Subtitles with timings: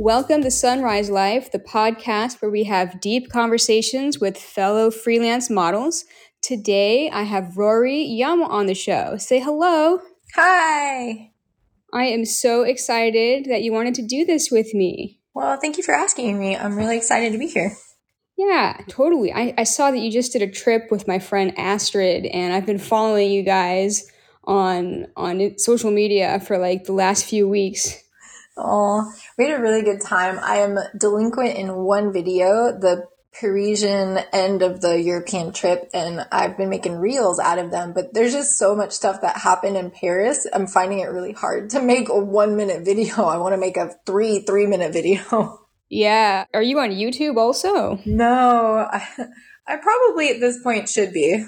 [0.00, 6.04] Welcome to Sunrise Life, the podcast where we have deep conversations with fellow freelance models.
[6.40, 9.16] Today, I have Roarie Yum on the show.
[9.16, 9.98] Say hello.
[10.36, 11.32] Hi.
[11.92, 15.18] I am so excited that you wanted to do this with me.
[15.34, 16.56] Well, thank you for asking me.
[16.56, 17.76] I'm really excited to be here.
[18.36, 19.32] Yeah, totally.
[19.32, 22.66] I, I saw that you just did a trip with my friend Astrid, and I've
[22.66, 24.06] been following you guys
[24.44, 28.00] on on social media for like the last few weeks.
[28.58, 30.38] Oh, we had a really good time.
[30.42, 33.06] I am delinquent in one video, the
[33.40, 37.92] Parisian end of the European trip, and I've been making reels out of them.
[37.92, 40.46] But there's just so much stuff that happened in Paris.
[40.52, 43.14] I'm finding it really hard to make a one minute video.
[43.24, 45.60] I want to make a three, three minute video.
[45.90, 46.44] Yeah.
[46.52, 47.98] Are you on YouTube also?
[48.04, 49.06] No, I,
[49.66, 51.42] I probably at this point should be.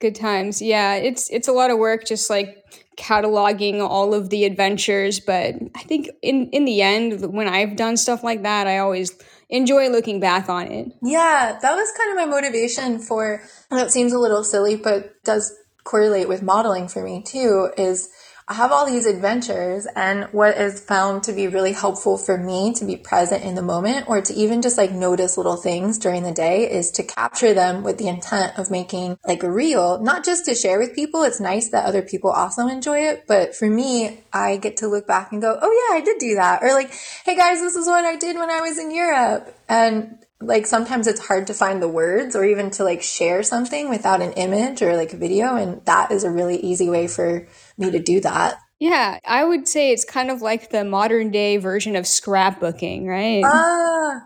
[0.00, 0.60] Good times.
[0.60, 2.58] Yeah, it's it's a lot of work just like
[2.96, 7.96] cataloging all of the adventures, but I think in in the end when I've done
[7.96, 9.16] stuff like that, I always
[9.48, 10.92] enjoy looking back on it.
[11.02, 15.54] Yeah, that was kind of my motivation for it seems a little silly but does
[15.84, 18.08] correlate with modeling for me too is
[18.48, 22.72] I have all these adventures and what is found to be really helpful for me
[22.74, 26.22] to be present in the moment or to even just like notice little things during
[26.22, 30.24] the day is to capture them with the intent of making like a reel, not
[30.24, 31.24] just to share with people.
[31.24, 33.24] It's nice that other people also enjoy it.
[33.26, 36.36] But for me, I get to look back and go, Oh yeah, I did do
[36.36, 36.62] that.
[36.62, 36.92] Or like,
[37.24, 39.58] Hey guys, this is what I did when I was in Europe.
[39.68, 43.88] And like sometimes it's hard to find the words or even to like share something
[43.88, 45.56] without an image or like a video.
[45.56, 48.58] And that is a really easy way for me to do that.
[48.78, 53.42] Yeah, I would say it's kind of like the modern day version of scrapbooking, right?
[53.42, 54.20] Ah,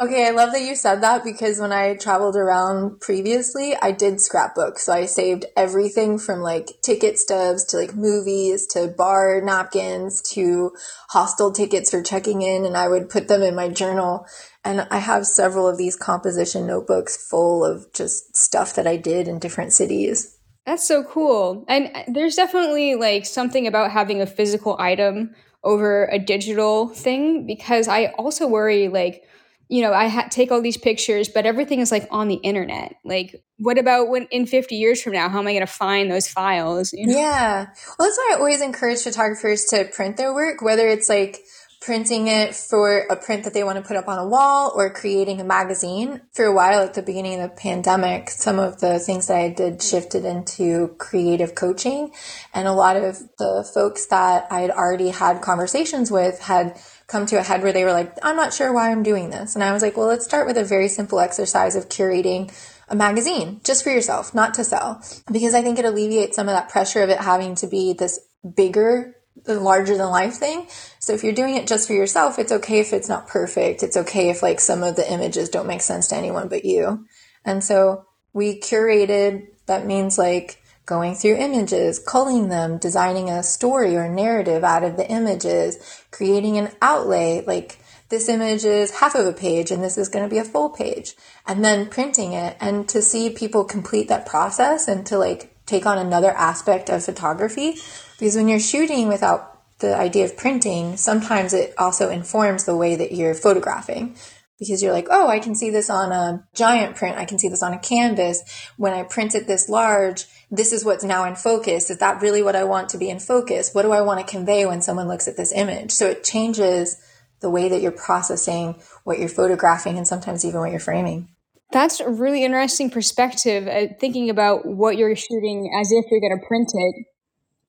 [0.00, 0.26] okay.
[0.26, 4.80] I love that you said that because when I traveled around previously, I did scrapbook.
[4.80, 10.72] So I saved everything from like ticket stubs to like movies to bar napkins to
[11.10, 14.26] hostel tickets for checking in, and I would put them in my journal.
[14.64, 19.28] And I have several of these composition notebooks full of just stuff that I did
[19.28, 20.36] in different cities.
[20.66, 21.64] That's so cool.
[21.68, 25.34] And uh, there's definitely like something about having a physical item
[25.64, 29.24] over a digital thing because I also worry like
[29.72, 32.96] you know, I ha- take all these pictures, but everything is like on the internet.
[33.06, 36.10] Like, what about when in 50 years from now, how am I going to find
[36.10, 36.92] those files?
[36.92, 37.18] You know?
[37.18, 37.68] Yeah.
[37.98, 41.38] Well, that's why I always encourage photographers to print their work, whether it's like
[41.84, 44.88] printing it for a print that they want to put up on a wall or
[44.88, 46.20] creating a magazine.
[46.32, 49.48] For a while at the beginning of the pandemic, some of the things that I
[49.48, 52.12] did shifted into creative coaching.
[52.54, 57.26] And a lot of the folks that I had already had conversations with had come
[57.26, 59.56] to a head where they were like, I'm not sure why I'm doing this.
[59.56, 62.54] And I was like, well, let's start with a very simple exercise of curating
[62.88, 65.02] a magazine just for yourself, not to sell.
[65.32, 68.20] Because I think it alleviates some of that pressure of it having to be this
[68.56, 70.66] bigger the larger than life thing.
[70.98, 73.82] So if you're doing it just for yourself, it's okay if it's not perfect.
[73.82, 77.06] It's okay if like some of the images don't make sense to anyone but you.
[77.44, 83.96] And so we curated, that means like going through images, culling them, designing a story
[83.96, 87.78] or narrative out of the images, creating an outlay, like
[88.12, 90.68] this image is half of a page and this is going to be a full
[90.68, 91.14] page
[91.46, 95.86] and then printing it and to see people complete that process and to like take
[95.86, 97.78] on another aspect of photography
[98.22, 102.94] because when you're shooting without the idea of printing, sometimes it also informs the way
[102.94, 104.14] that you're photographing
[104.60, 107.18] because you're like, oh, I can see this on a giant print.
[107.18, 108.40] I can see this on a canvas.
[108.76, 111.90] When I print it this large, this is what's now in focus.
[111.90, 113.70] Is that really what I want to be in focus?
[113.72, 115.90] What do I want to convey when someone looks at this image?
[115.90, 116.96] So it changes
[117.40, 121.28] the way that you're processing what you're photographing and sometimes even what you're framing.
[121.72, 126.38] That's a really interesting perspective, uh, thinking about what you're shooting as if you're going
[126.38, 127.06] to print it.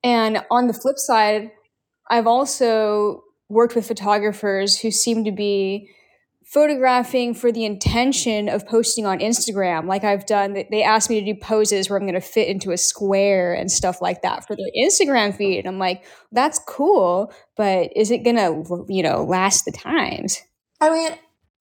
[0.03, 1.51] And on the flip side,
[2.09, 5.89] I've also worked with photographers who seem to be
[6.45, 9.87] photographing for the intention of posting on Instagram.
[9.87, 12.71] Like I've done, they asked me to do poses where I'm going to fit into
[12.71, 15.59] a square and stuff like that for their Instagram feed.
[15.59, 20.41] And I'm like, that's cool, but is it going to, you know, last the times?
[20.81, 21.11] I mean,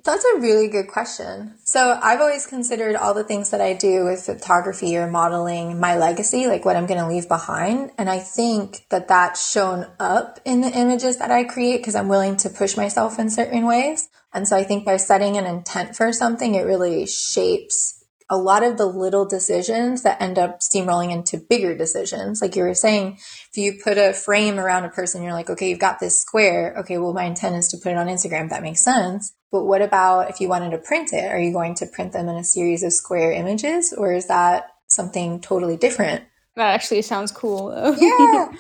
[0.04, 1.54] that's a really good question.
[1.64, 5.96] So I've always considered all the things that I do with photography or modeling my
[5.96, 7.93] legacy, like what I'm going to leave behind.
[7.99, 12.08] And I think that that's shown up in the images that I create because I'm
[12.08, 14.08] willing to push myself in certain ways.
[14.34, 18.62] And so I think by setting an intent for something, it really shapes a lot
[18.62, 22.40] of the little decisions that end up steamrolling into bigger decisions.
[22.40, 23.19] Like you were saying,
[23.50, 26.75] if you put a frame around a person, you're like, okay, you've got this square.
[26.78, 28.49] Okay, well, my intent is to put it on Instagram.
[28.49, 29.34] That makes sense.
[29.52, 31.31] But what about if you wanted to print it?
[31.31, 34.70] Are you going to print them in a series of square images or is that
[34.88, 36.25] something totally different?
[36.56, 37.69] That actually sounds cool.
[37.69, 37.94] Though.
[37.94, 38.52] Yeah.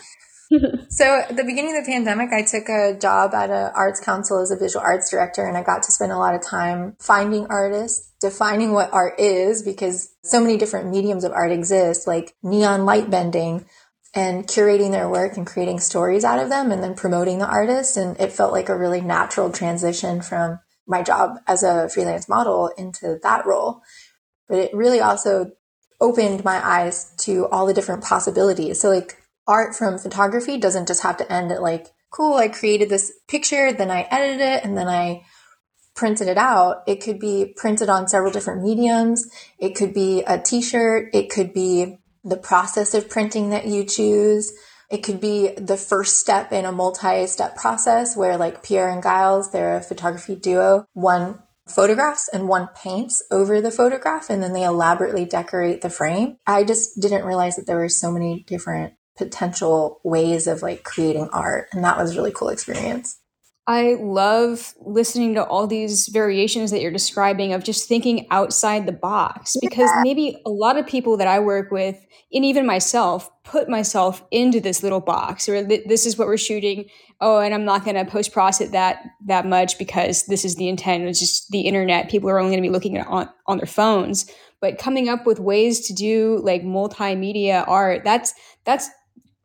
[0.90, 4.40] so at the beginning of the pandemic, I took a job at an arts council
[4.40, 7.46] as a visual arts director, and I got to spend a lot of time finding
[7.46, 12.84] artists, defining what art is, because so many different mediums of art exist, like neon
[12.84, 13.64] light bending,
[14.14, 17.96] and curating their work and creating stories out of them and then promoting the artist.
[17.96, 22.70] And it felt like a really natural transition from my job as a freelance model
[22.76, 23.82] into that role.
[24.48, 25.52] But it really also
[26.00, 28.80] opened my eyes to all the different possibilities.
[28.80, 32.88] So like art from photography doesn't just have to end at like, cool, I created
[32.88, 35.24] this picture, then I edited it, and then I
[35.94, 36.82] printed it out.
[36.86, 39.30] It could be printed on several different mediums.
[39.58, 41.14] It could be a t-shirt.
[41.14, 44.52] It could be the process of printing that you choose.
[44.92, 49.50] It could be the first step in a multi-step process where like Pierre and Gilles,
[49.50, 50.84] they're a photography duo.
[50.92, 56.36] One photographs and one paints over the photograph and then they elaborately decorate the frame.
[56.46, 61.30] I just didn't realize that there were so many different potential ways of like creating
[61.32, 63.18] art and that was really cool experience.
[63.66, 68.92] I love listening to all these variations that you're describing of just thinking outside the
[68.92, 70.02] box because yeah.
[70.02, 71.96] maybe a lot of people that I work with,
[72.32, 76.86] and even myself, put myself into this little box or this is what we're shooting.
[77.20, 80.68] Oh, and I'm not going to post process that that much because this is the
[80.68, 81.04] intent.
[81.04, 82.10] It's just the internet.
[82.10, 84.28] People are only going to be looking at on on their phones.
[84.60, 88.34] But coming up with ways to do like multimedia art, that's
[88.64, 88.88] that's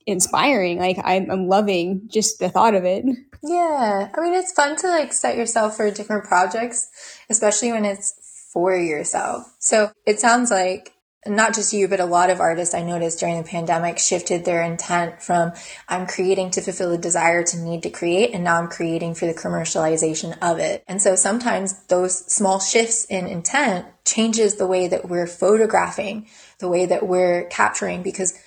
[0.07, 0.79] inspiring.
[0.79, 3.05] Like I'm, I'm loving just the thought of it.
[3.43, 4.09] Yeah.
[4.13, 6.89] I mean, it's fun to like set yourself for different projects,
[7.29, 9.53] especially when it's for yourself.
[9.59, 10.93] So it sounds like
[11.25, 14.61] not just you, but a lot of artists I noticed during the pandemic shifted their
[14.61, 15.51] intent from
[15.87, 19.25] I'm creating to fulfill a desire to need to create, and now I'm creating for
[19.25, 20.83] the commercialization of it.
[20.87, 26.27] And so sometimes those small shifts in intent changes the way that we're photographing,
[26.59, 28.37] the way that we're capturing, because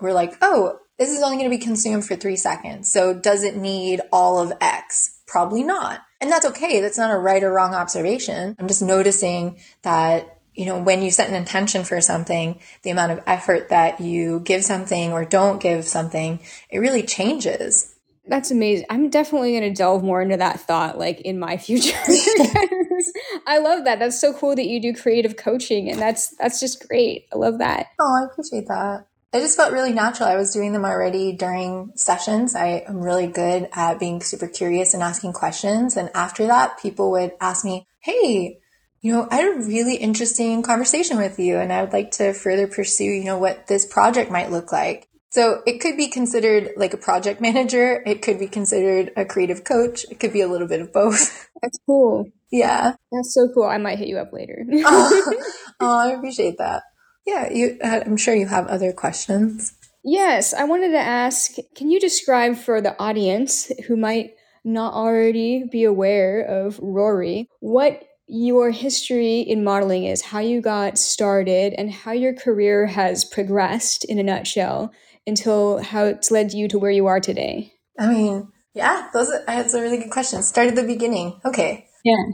[0.00, 2.92] we're like, oh, this is only going to be consumed for three seconds.
[2.92, 5.18] So does it need all of X?
[5.26, 6.02] Probably not.
[6.20, 6.82] And that's okay.
[6.82, 8.54] That's not a right or wrong observation.
[8.58, 13.12] I'm just noticing that you know, when you set an intention for something, the amount
[13.12, 17.94] of effort that you give something or don't give something, it really changes.
[18.26, 18.84] That's amazing.
[18.90, 21.96] I'm definitely going to delve more into that thought like in my future.
[23.46, 24.00] I love that.
[24.00, 27.26] That's so cool that you do creative coaching and that's that's just great.
[27.32, 27.86] I love that.
[27.98, 29.06] Oh, I appreciate that.
[29.32, 30.28] It just felt really natural.
[30.28, 32.56] I was doing them already during sessions.
[32.56, 35.96] I am really good at being super curious and asking questions.
[35.96, 38.58] And after that, people would ask me, Hey,
[39.00, 42.32] you know, I had a really interesting conversation with you and I would like to
[42.32, 45.08] further pursue, you know, what this project might look like.
[45.30, 48.02] So it could be considered like a project manager.
[48.04, 50.04] It could be considered a creative coach.
[50.10, 51.48] It could be a little bit of both.
[51.62, 52.26] That's cool.
[52.50, 52.94] Yeah.
[53.12, 53.64] That's so cool.
[53.64, 54.64] I might hit you up later.
[54.72, 55.34] oh,
[55.80, 56.82] oh, I appreciate that.
[57.30, 57.78] Yeah, you.
[57.82, 59.74] Uh, I'm sure you have other questions.
[60.02, 61.52] Yes, I wanted to ask.
[61.76, 64.32] Can you describe for the audience who might
[64.64, 70.98] not already be aware of Roarie what your history in modeling is, how you got
[70.98, 74.92] started, and how your career has progressed in a nutshell
[75.26, 77.72] until how it's led you to where you are today?
[77.98, 80.42] I mean, yeah, those are, that's a really good question.
[80.42, 81.40] Start at the beginning.
[81.44, 81.86] Okay.
[82.04, 82.24] Yeah.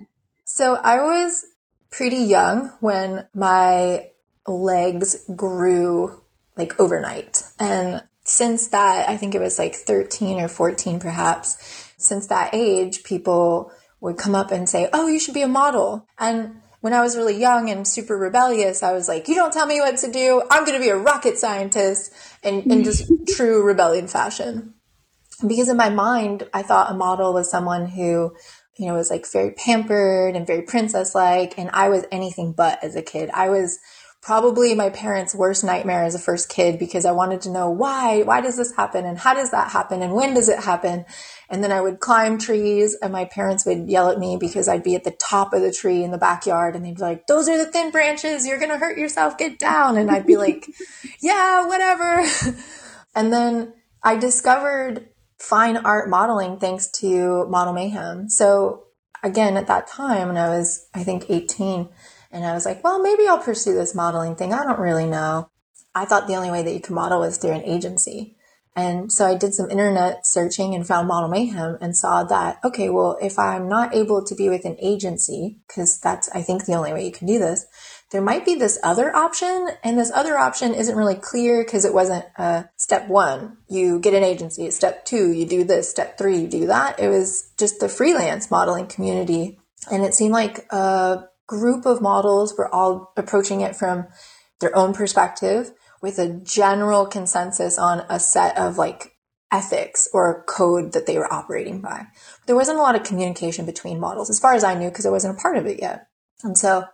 [0.44, 1.44] So I was
[1.90, 4.06] pretty young when my
[4.46, 6.22] legs grew
[6.56, 7.42] like overnight.
[7.58, 13.04] And since that, I think it was like 13 or 14 perhaps, since that age,
[13.04, 16.06] people would come up and say, Oh, you should be a model.
[16.18, 19.66] And when I was really young and super rebellious, I was like, You don't tell
[19.66, 20.42] me what to do.
[20.50, 24.74] I'm going to be a rocket scientist in, in just true rebellion fashion.
[25.46, 28.34] Because in my mind, I thought a model was someone who,
[28.78, 31.58] you know, was like very pampered and very princess like.
[31.58, 33.30] And I was anything but as a kid.
[33.34, 33.78] I was
[34.26, 38.22] probably my parents' worst nightmare as a first kid because I wanted to know why,
[38.22, 41.04] why does this happen and how does that happen and when does it happen?
[41.48, 44.82] And then I would climb trees and my parents would yell at me because I'd
[44.82, 47.48] be at the top of the tree in the backyard and they'd be like, those
[47.48, 48.44] are the thin branches.
[48.48, 49.38] You're going to hurt yourself.
[49.38, 49.96] Get down.
[49.96, 50.68] And I'd be like,
[51.20, 52.28] yeah, whatever.
[53.14, 58.28] and then I discovered fine art modeling thanks to Model Mayhem.
[58.28, 58.86] So
[59.22, 61.90] again, at that time when I was, I think 18,
[62.30, 64.52] and I was like, well, maybe I'll pursue this modeling thing.
[64.52, 65.50] I don't really know.
[65.94, 68.36] I thought the only way that you could model was through an agency.
[68.76, 72.90] And so I did some internet searching and found Model Mayhem and saw that, okay,
[72.90, 76.74] well, if I'm not able to be with an agency, because that's, I think, the
[76.74, 77.64] only way you can do this,
[78.12, 79.70] there might be this other option.
[79.82, 84.12] And this other option isn't really clear because it wasn't uh, step one, you get
[84.12, 84.70] an agency.
[84.70, 85.88] Step two, you do this.
[85.90, 87.00] Step three, you do that.
[87.00, 89.58] It was just the freelance modeling community.
[89.90, 94.06] And it seemed like a group of models were all approaching it from
[94.60, 95.72] their own perspective
[96.02, 99.12] with a general consensus on a set of like
[99.52, 102.06] ethics or code that they were operating by.
[102.46, 105.10] There wasn't a lot of communication between models, as far as I knew, because I
[105.10, 106.08] wasn't a part of it yet.
[106.42, 106.84] And so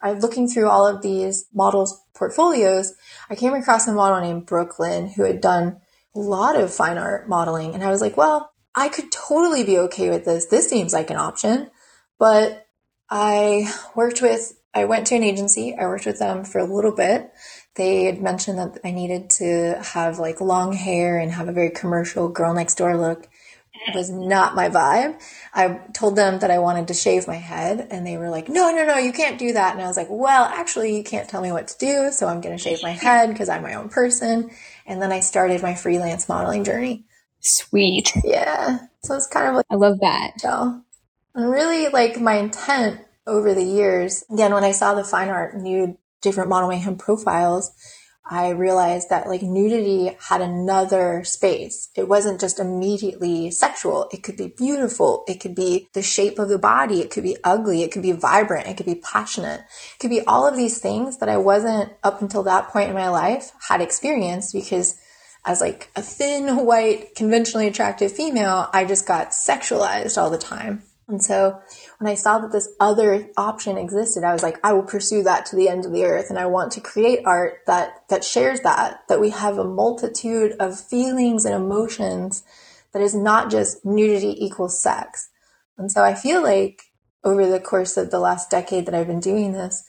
[0.00, 2.94] I looking through all of these models portfolios,
[3.28, 5.80] I came across a model named Brooklyn who had done
[6.14, 7.74] a lot of fine art modeling.
[7.74, 10.46] And I was like, well, I could totally be okay with this.
[10.46, 11.70] This seems like an option.
[12.18, 12.66] But
[13.10, 15.74] I worked with, I went to an agency.
[15.74, 17.32] I worked with them for a little bit.
[17.74, 21.70] They had mentioned that I needed to have like long hair and have a very
[21.70, 23.28] commercial girl next door look
[23.94, 25.20] was not my vibe.
[25.54, 28.70] I told them that I wanted to shave my head and they were like, no,
[28.70, 29.74] no, no, you can't do that.
[29.74, 32.10] And I was like, well, actually you can't tell me what to do.
[32.12, 34.50] So I'm going to shave my head because I'm my own person.
[34.86, 37.04] And then I started my freelance modeling journey.
[37.40, 38.12] Sweet.
[38.24, 38.78] Yeah.
[39.02, 40.32] So it's kind of like, I love that.
[40.38, 40.82] So,
[41.38, 45.56] and really like my intent over the years, again, when I saw the fine art
[45.56, 47.70] nude different model mayhem profiles,
[48.28, 51.90] I realized that like nudity had another space.
[51.94, 54.08] It wasn't just immediately sexual.
[54.12, 55.22] It could be beautiful.
[55.28, 57.02] It could be the shape of the body.
[57.02, 57.84] It could be ugly.
[57.84, 58.66] It could be vibrant.
[58.66, 59.60] It could be passionate.
[59.60, 62.96] It could be all of these things that I wasn't up until that point in
[62.96, 64.96] my life had experienced because
[65.44, 70.82] as like a thin, white, conventionally attractive female, I just got sexualized all the time.
[71.08, 71.58] And so
[71.98, 75.46] when I saw that this other option existed, I was like, I will pursue that
[75.46, 76.26] to the end of the earth.
[76.28, 80.52] And I want to create art that, that shares that, that we have a multitude
[80.60, 82.44] of feelings and emotions
[82.92, 85.30] that is not just nudity equals sex.
[85.78, 86.82] And so I feel like
[87.24, 89.84] over the course of the last decade that I've been doing this,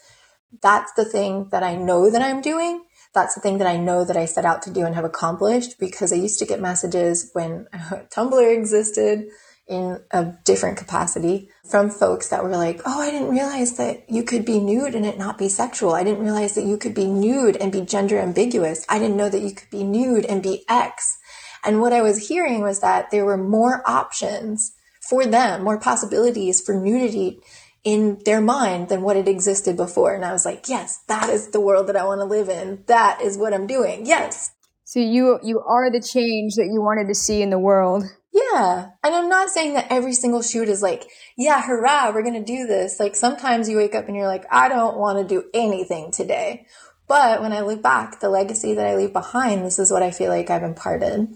[0.62, 2.86] that's the thing that I know that I'm doing.
[3.14, 5.80] That's the thing that I know that I set out to do and have accomplished
[5.80, 9.28] because I used to get messages when Tumblr existed
[9.70, 14.24] in a different capacity from folks that were like, Oh, I didn't realize that you
[14.24, 15.94] could be nude and it not be sexual.
[15.94, 18.86] I didn't realize that you could be nude and be gender ambiguous.
[18.90, 21.18] I didn't know that you could be nude and be X.
[21.64, 24.74] And what I was hearing was that there were more options
[25.08, 27.40] for them, more possibilities for nudity
[27.84, 30.14] in their mind than what had existed before.
[30.16, 32.84] And I was like, yes, that is the world that I want to live in.
[32.88, 34.06] That is what I'm doing.
[34.06, 34.52] Yes.
[34.84, 38.06] So you you are the change that you wanted to see in the world.
[38.32, 38.90] Yeah.
[39.04, 42.44] And I'm not saying that every single shoot is like, yeah, hurrah, we're going to
[42.44, 43.00] do this.
[43.00, 46.68] Like sometimes you wake up and you're like, I don't want to do anything today.
[47.08, 50.12] But when I look back, the legacy that I leave behind, this is what I
[50.12, 51.28] feel like I've imparted.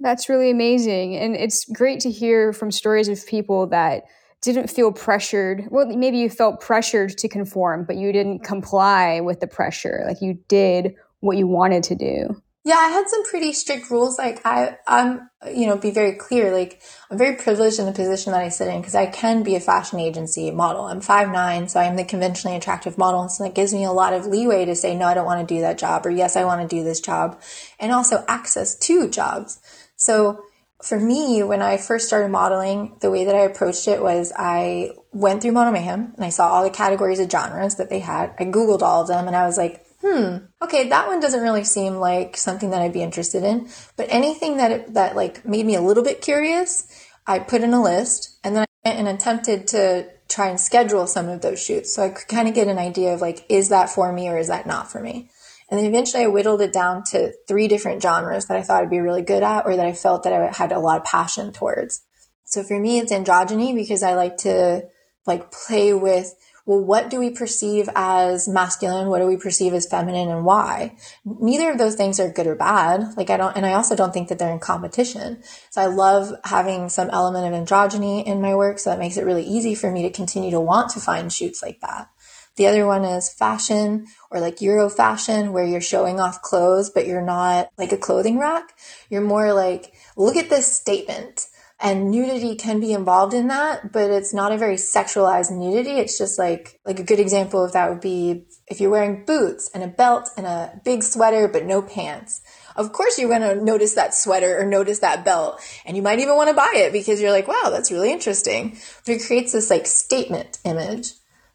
[0.00, 1.16] That's really amazing.
[1.16, 4.02] And it's great to hear from stories of people that
[4.40, 5.68] didn't feel pressured.
[5.70, 8.46] Well, maybe you felt pressured to conform, but you didn't mm-hmm.
[8.46, 10.02] comply with the pressure.
[10.06, 12.42] Like you did what you wanted to do.
[12.64, 14.18] Yeah, I had some pretty strict rules.
[14.18, 16.52] Like I, I'm, you know, be very clear.
[16.52, 19.56] Like I'm very privileged in the position that I sit in because I can be
[19.56, 20.84] a fashion agency model.
[20.84, 23.28] I'm five nine, so I'm the conventionally attractive model.
[23.28, 25.54] So that gives me a lot of leeway to say, no, I don't want to
[25.54, 27.40] do that job, or yes, I want to do this job,
[27.80, 29.60] and also access to jobs.
[29.96, 30.44] So
[30.82, 34.90] for me, when I first started modeling, the way that I approached it was I
[35.12, 38.34] went through Model Mayhem and I saw all the categories of genres that they had.
[38.38, 41.64] I Googled all of them and I was like, hmm, okay, that one doesn't really
[41.64, 43.68] seem like something that I'd be interested in.
[43.96, 46.86] But anything that that like made me a little bit curious,
[47.26, 51.06] I put in a list, and then I went and attempted to try and schedule
[51.06, 53.68] some of those shoots, so I could kind of get an idea of like, is
[53.68, 55.30] that for me or is that not for me?
[55.70, 58.90] And then eventually I whittled it down to three different genres that I thought I'd
[58.90, 61.52] be really good at or that I felt that I had a lot of passion
[61.52, 62.02] towards.
[62.44, 64.82] So for me, it's androgyny because I like to
[65.26, 69.08] like play with well, what do we perceive as masculine?
[69.08, 70.96] What do we perceive as feminine and why?
[71.24, 73.16] Neither of those things are good or bad.
[73.16, 75.42] Like I don't, and I also don't think that they're in competition.
[75.70, 78.78] So I love having some element of androgyny in my work.
[78.78, 81.62] So that makes it really easy for me to continue to want to find shoots
[81.62, 82.08] like that.
[82.56, 87.06] The other one is fashion or like Euro fashion where you're showing off clothes, but
[87.06, 88.74] you're not like a clothing rack.
[89.08, 91.46] You're more like, look at this statement
[91.82, 95.98] and nudity can be involved in that, but it's not a very sexualized nudity.
[95.98, 99.68] It's just like, like a good example of that would be if you're wearing boots
[99.74, 102.40] and a belt and a big sweater, but no pants.
[102.76, 106.20] Of course, you're going to notice that sweater or notice that belt, and you might
[106.20, 108.78] even want to buy it because you're like, wow, that's really interesting.
[109.04, 111.14] But it creates this like statement image.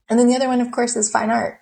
[0.10, 1.60] And then the other one, of course, is fine art.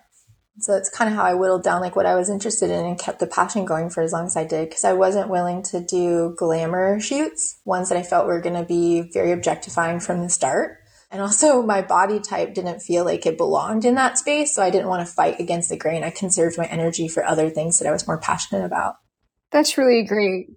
[0.58, 2.98] So it's kind of how I whittled down like what I was interested in and
[2.98, 5.80] kept the passion going for as long as I did because I wasn't willing to
[5.80, 10.30] do glamour shoots, ones that I felt were going to be very objectifying from the
[10.30, 10.78] start.
[11.10, 14.70] And also my body type didn't feel like it belonged in that space, so I
[14.70, 16.02] didn't want to fight against the grain.
[16.02, 18.96] I conserved my energy for other things that I was more passionate about.
[19.52, 20.48] That's really great.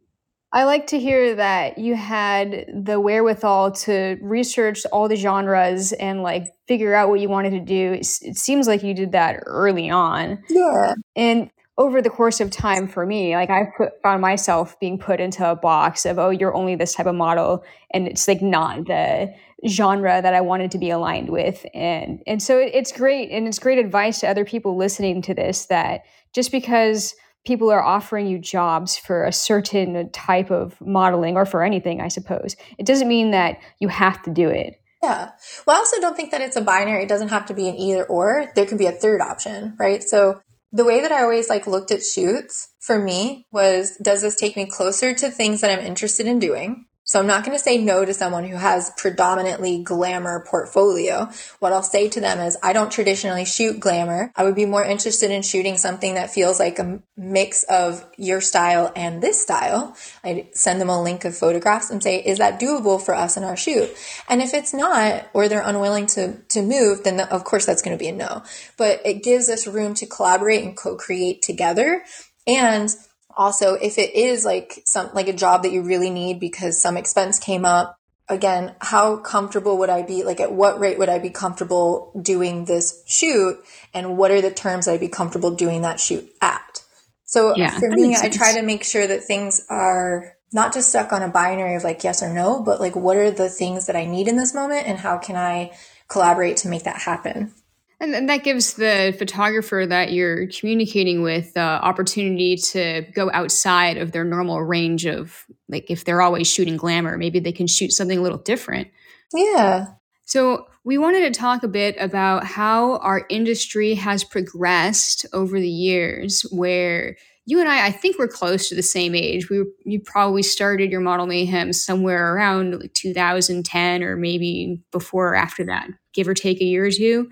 [0.52, 6.24] I like to hear that you had the wherewithal to research all the genres and
[6.24, 7.94] like figure out what you wanted to do.
[7.94, 10.44] It, it seems like you did that early on.
[10.50, 10.96] Yeah.
[11.16, 15.20] And over the course of time for me, like I put, found myself being put
[15.20, 17.64] into a box of, oh, you're only this type of model.
[17.92, 19.34] And it's like not the
[19.68, 21.66] genre that I wanted to be aligned with.
[21.74, 23.30] And, and so it's great.
[23.30, 26.02] And it's great advice to other people listening to this that
[26.34, 27.16] just because
[27.46, 32.08] people are offering you jobs for a certain type of modeling or for anything, I
[32.08, 34.76] suppose, it doesn't mean that you have to do it.
[35.02, 35.30] Yeah.
[35.66, 37.04] Well, I also don't think that it's a binary.
[37.04, 38.52] It doesn't have to be an either or.
[38.56, 40.04] There can be a third option, right?
[40.04, 40.42] So
[40.72, 44.56] the way that I always like looked at shoots for me was does this take
[44.56, 46.86] me closer to things that I'm interested in doing?
[47.10, 51.28] So I'm not going to say no to someone who has predominantly glamour portfolio.
[51.58, 54.32] What I'll say to them is I don't traditionally shoot glamour.
[54.36, 58.42] I would be more interested in shooting something that feels like a mix of your
[58.42, 59.98] style and this style.
[60.24, 63.44] I send them a link of photographs and say, is that doable for us in
[63.44, 63.90] our shoot?
[64.28, 67.82] And if it's not, or they're unwilling to, to move, then the, of course that's
[67.82, 68.44] going to be a no.
[68.78, 72.04] But it gives us room to collaborate and co-create together.
[72.46, 72.96] And
[73.40, 76.98] also if it is like some like a job that you really need because some
[76.98, 81.18] expense came up again how comfortable would i be like at what rate would i
[81.18, 83.58] be comfortable doing this shoot?
[83.94, 86.84] And what are the terms i'd be comfortable doing that shoot at?
[87.24, 91.14] So yeah, for me i try to make sure that things are not just stuck
[91.14, 93.96] on a binary of like yes or no but like what are the things that
[93.96, 95.72] i need in this moment and how can i
[96.10, 97.54] collaborate to make that happen
[98.00, 103.30] and, and that gives the photographer that you're communicating with the uh, opportunity to go
[103.34, 107.68] outside of their normal range of, like, if they're always shooting glamour, maybe they can
[107.68, 108.88] shoot something a little different.
[109.34, 109.88] Yeah.
[110.26, 115.70] So, we wanted to talk a bit about how our industry has progressed over the
[115.70, 119.50] years, where you and I, I think we're close to the same age.
[119.50, 125.36] We you probably started your model mayhem somewhere around like 2010 or maybe before or
[125.36, 127.30] after that, give or take a year or two.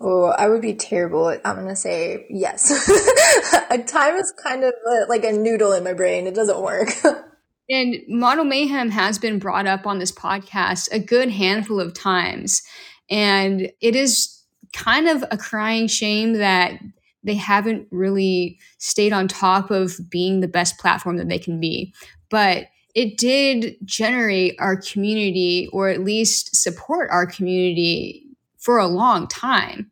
[0.00, 1.36] Oh, I would be terrible.
[1.44, 2.70] I'm to say yes.
[3.70, 6.26] a time is kind of a, like a noodle in my brain.
[6.26, 6.88] It doesn't work.
[7.70, 12.62] and Model Mayhem has been brought up on this podcast a good handful of times.
[13.10, 16.80] And it is kind of a crying shame that
[17.22, 21.92] they haven't really stayed on top of being the best platform that they can be.
[22.30, 28.26] But it did generate our community or at least support our community
[28.58, 29.89] for a long time.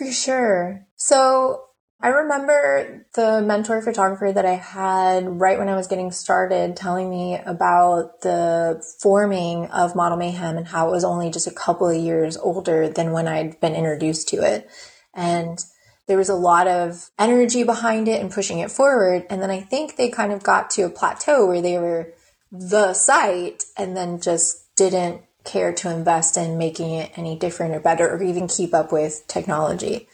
[0.00, 0.86] For sure.
[0.96, 1.64] So
[2.00, 7.10] I remember the mentor photographer that I had right when I was getting started telling
[7.10, 11.86] me about the forming of Model Mayhem and how it was only just a couple
[11.86, 14.70] of years older than when I'd been introduced to it.
[15.12, 15.62] And
[16.06, 19.26] there was a lot of energy behind it and pushing it forward.
[19.28, 22.14] And then I think they kind of got to a plateau where they were
[22.50, 27.80] the site and then just didn't care to invest in making it any different or
[27.80, 30.08] better or even keep up with technology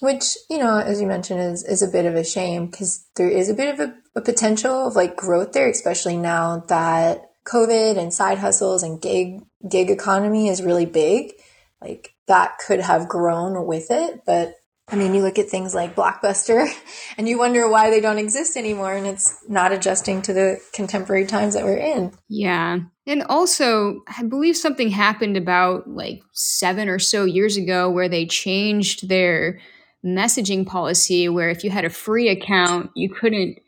[0.00, 3.28] which you know as you mentioned is is a bit of a shame because there
[3.28, 7.98] is a bit of a, a, potential of like growth there especially now that covid
[7.98, 11.32] and side hustles and gig gig economy is really big.
[11.80, 14.54] Like that could have grown with it but
[14.90, 16.66] I mean, you look at things like Blockbuster
[17.18, 21.26] and you wonder why they don't exist anymore and it's not adjusting to the contemporary
[21.26, 22.12] times that we're in.
[22.28, 22.78] Yeah.
[23.06, 28.26] And also, I believe something happened about like seven or so years ago where they
[28.26, 29.60] changed their
[30.04, 33.58] messaging policy where if you had a free account, you couldn't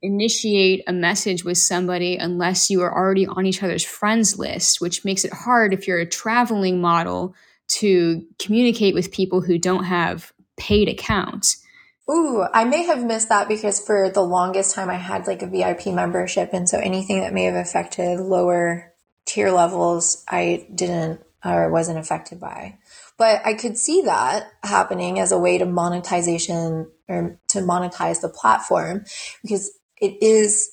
[0.00, 5.04] initiate a message with somebody unless you are already on each other's friends list, which
[5.04, 7.34] makes it hard if you're a traveling model
[7.68, 10.32] to communicate with people who don't have
[10.62, 11.62] paid accounts.
[12.08, 15.46] Ooh, I may have missed that because for the longest time I had like a
[15.46, 16.50] VIP membership.
[16.52, 18.92] And so anything that may have affected lower
[19.24, 22.78] tier levels, I didn't or wasn't affected by.
[23.18, 28.28] But I could see that happening as a way to monetization or to monetize the
[28.28, 29.04] platform
[29.42, 30.72] because it is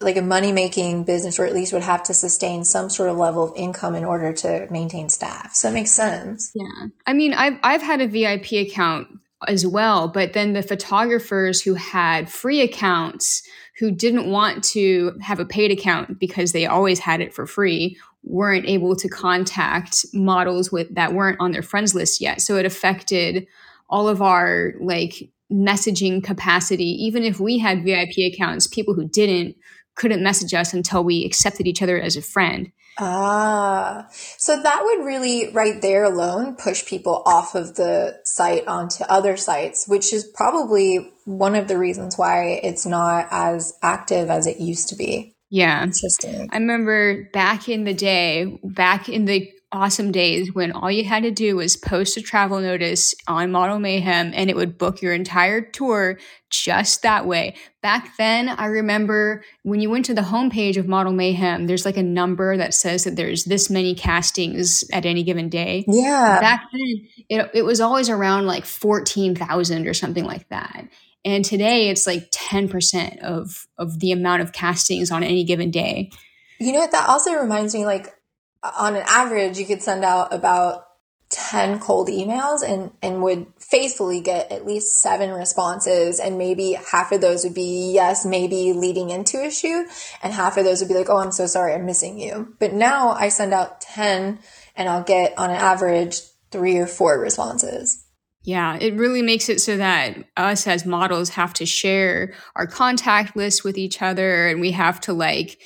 [0.00, 3.16] like a money making business or at least would have to sustain some sort of
[3.16, 5.54] level of income in order to maintain staff.
[5.54, 6.52] So it makes sense.
[6.54, 6.86] Yeah.
[7.06, 9.08] I mean, I've, I've had a VIP account
[9.46, 10.08] as well.
[10.08, 13.42] But then the photographers who had free accounts
[13.78, 17.96] who didn't want to have a paid account because they always had it for free
[18.24, 22.40] weren't able to contact models with that weren't on their friends list yet.
[22.40, 23.46] So it affected
[23.88, 26.84] all of our like messaging capacity.
[27.04, 29.56] Even if we had VIP accounts, people who didn't
[29.98, 32.72] couldn't message us until we accepted each other as a friend.
[33.00, 39.04] Ah, so that would really, right there alone, push people off of the site onto
[39.04, 44.48] other sites, which is probably one of the reasons why it's not as active as
[44.48, 45.36] it used to be.
[45.50, 45.82] Yeah.
[45.82, 46.48] Interesting.
[46.52, 51.22] I remember back in the day, back in the awesome days when all you had
[51.22, 55.12] to do was post a travel notice on Model Mayhem and it would book your
[55.12, 56.18] entire tour
[56.50, 57.54] just that way.
[57.82, 61.98] Back then, I remember when you went to the homepage of Model Mayhem, there's like
[61.98, 65.84] a number that says that there's this many castings at any given day.
[65.86, 66.40] Yeah.
[66.40, 70.88] Back then, it, it was always around like 14,000 or something like that.
[71.24, 76.10] And today it's like 10% of, of the amount of castings on any given day.
[76.58, 76.92] You know what?
[76.92, 78.14] That also reminds me like
[78.62, 80.84] on an average, you could send out about
[81.30, 86.20] 10 cold emails and, and would faithfully get at least seven responses.
[86.20, 89.86] And maybe half of those would be yes, maybe leading into a shoot.
[90.22, 92.54] And half of those would be like, oh, I'm so sorry, I'm missing you.
[92.58, 94.38] But now I send out 10
[94.74, 98.06] and I'll get on an average three or four responses.
[98.42, 103.36] Yeah, it really makes it so that us as models have to share our contact
[103.36, 105.60] list with each other and we have to like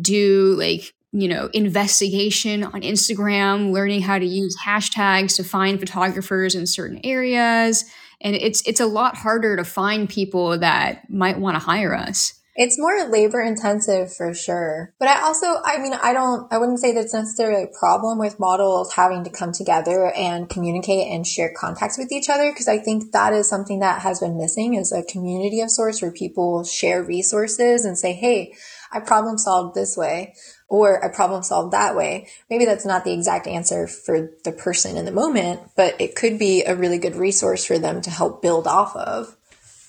[0.00, 6.54] do like you know investigation on instagram learning how to use hashtags to find photographers
[6.54, 7.84] in certain areas
[8.20, 12.38] and it's it's a lot harder to find people that might want to hire us
[12.60, 14.92] it's more labor intensive for sure.
[14.98, 18.40] But I also, I mean, I don't, I wouldn't say that's necessarily a problem with
[18.40, 22.52] models having to come together and communicate and share contacts with each other.
[22.52, 26.02] Cause I think that is something that has been missing is a community of sorts
[26.02, 28.54] where people share resources and say, Hey,
[28.90, 30.34] I problem solved this way
[30.68, 32.28] or I problem solved that way.
[32.50, 36.38] Maybe that's not the exact answer for the person in the moment, but it could
[36.38, 39.34] be a really good resource for them to help build off of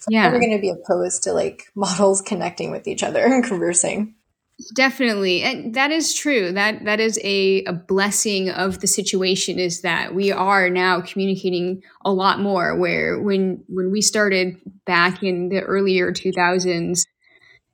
[0.07, 0.23] yeah.
[0.23, 4.15] Never going to be opposed to like models connecting with each other and conversing.
[4.75, 5.41] Definitely.
[5.41, 6.51] And that is true.
[6.51, 11.81] That that is a, a blessing of the situation is that we are now communicating
[12.03, 17.05] a lot more where when when we started back in the earlier 2000s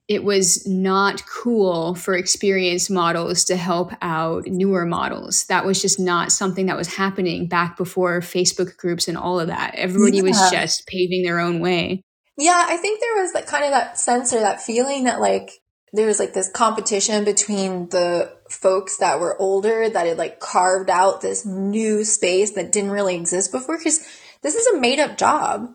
[0.07, 5.45] it was not cool for experienced models to help out newer models.
[5.45, 9.47] That was just not something that was happening back before Facebook groups and all of
[9.47, 9.73] that.
[9.75, 10.23] Everybody yeah.
[10.23, 12.03] was just paving their own way.
[12.37, 15.49] Yeah, I think there was that kind of that sense or that feeling that like
[15.93, 20.89] there was like this competition between the folks that were older that had like carved
[20.89, 24.05] out this new space that didn't really exist before because
[24.41, 25.69] this is a made up job.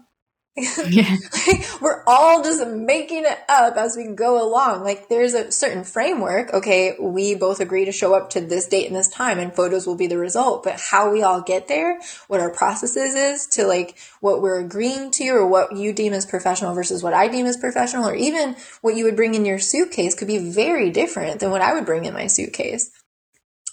[0.56, 1.16] Yeah.
[1.46, 4.82] like, we're all just making it up as we go along.
[4.82, 6.52] Like there's a certain framework.
[6.52, 9.86] Okay, we both agree to show up to this date and this time and photos
[9.86, 10.64] will be the result.
[10.64, 15.10] But how we all get there, what our processes is to like what we're agreeing
[15.12, 18.56] to or what you deem as professional versus what I deem as professional or even
[18.82, 21.86] what you would bring in your suitcase could be very different than what I would
[21.86, 22.90] bring in my suitcase.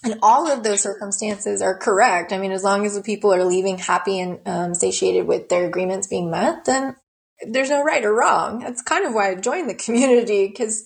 [0.04, 2.32] And all of those circumstances are correct.
[2.32, 5.66] I mean, as long as the people are leaving happy and um, satiated with their
[5.66, 6.96] agreements being met, then
[7.46, 8.60] there's no right or wrong.
[8.60, 10.86] That's kind of why I joined the community because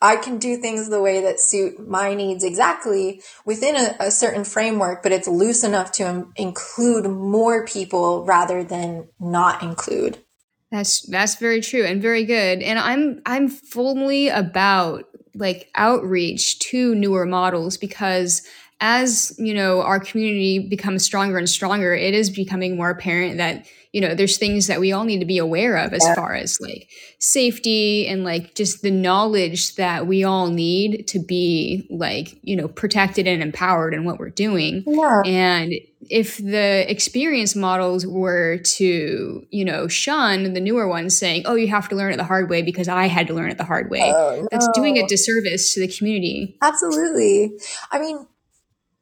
[0.00, 4.44] I can do things the way that suit my needs exactly within a, a certain
[4.44, 10.18] framework, but it's loose enough to Im- include more people rather than not include.
[10.70, 12.62] That's that's very true and very good.
[12.62, 15.04] And I'm I'm fully about
[15.38, 18.42] like outreach to newer models because
[18.80, 23.66] as you know our community becomes stronger and stronger it is becoming more apparent that
[23.92, 26.14] you know there's things that we all need to be aware of as yeah.
[26.14, 26.88] far as like
[27.18, 32.68] safety and like just the knowledge that we all need to be like you know
[32.68, 35.22] protected and empowered in what we're doing yeah.
[35.24, 35.72] and
[36.10, 41.66] if the experience models were to you know shun the newer ones saying oh you
[41.66, 43.90] have to learn it the hard way because i had to learn it the hard
[43.90, 44.48] way oh, no.
[44.52, 47.52] that's doing a disservice to the community absolutely
[47.90, 48.26] i mean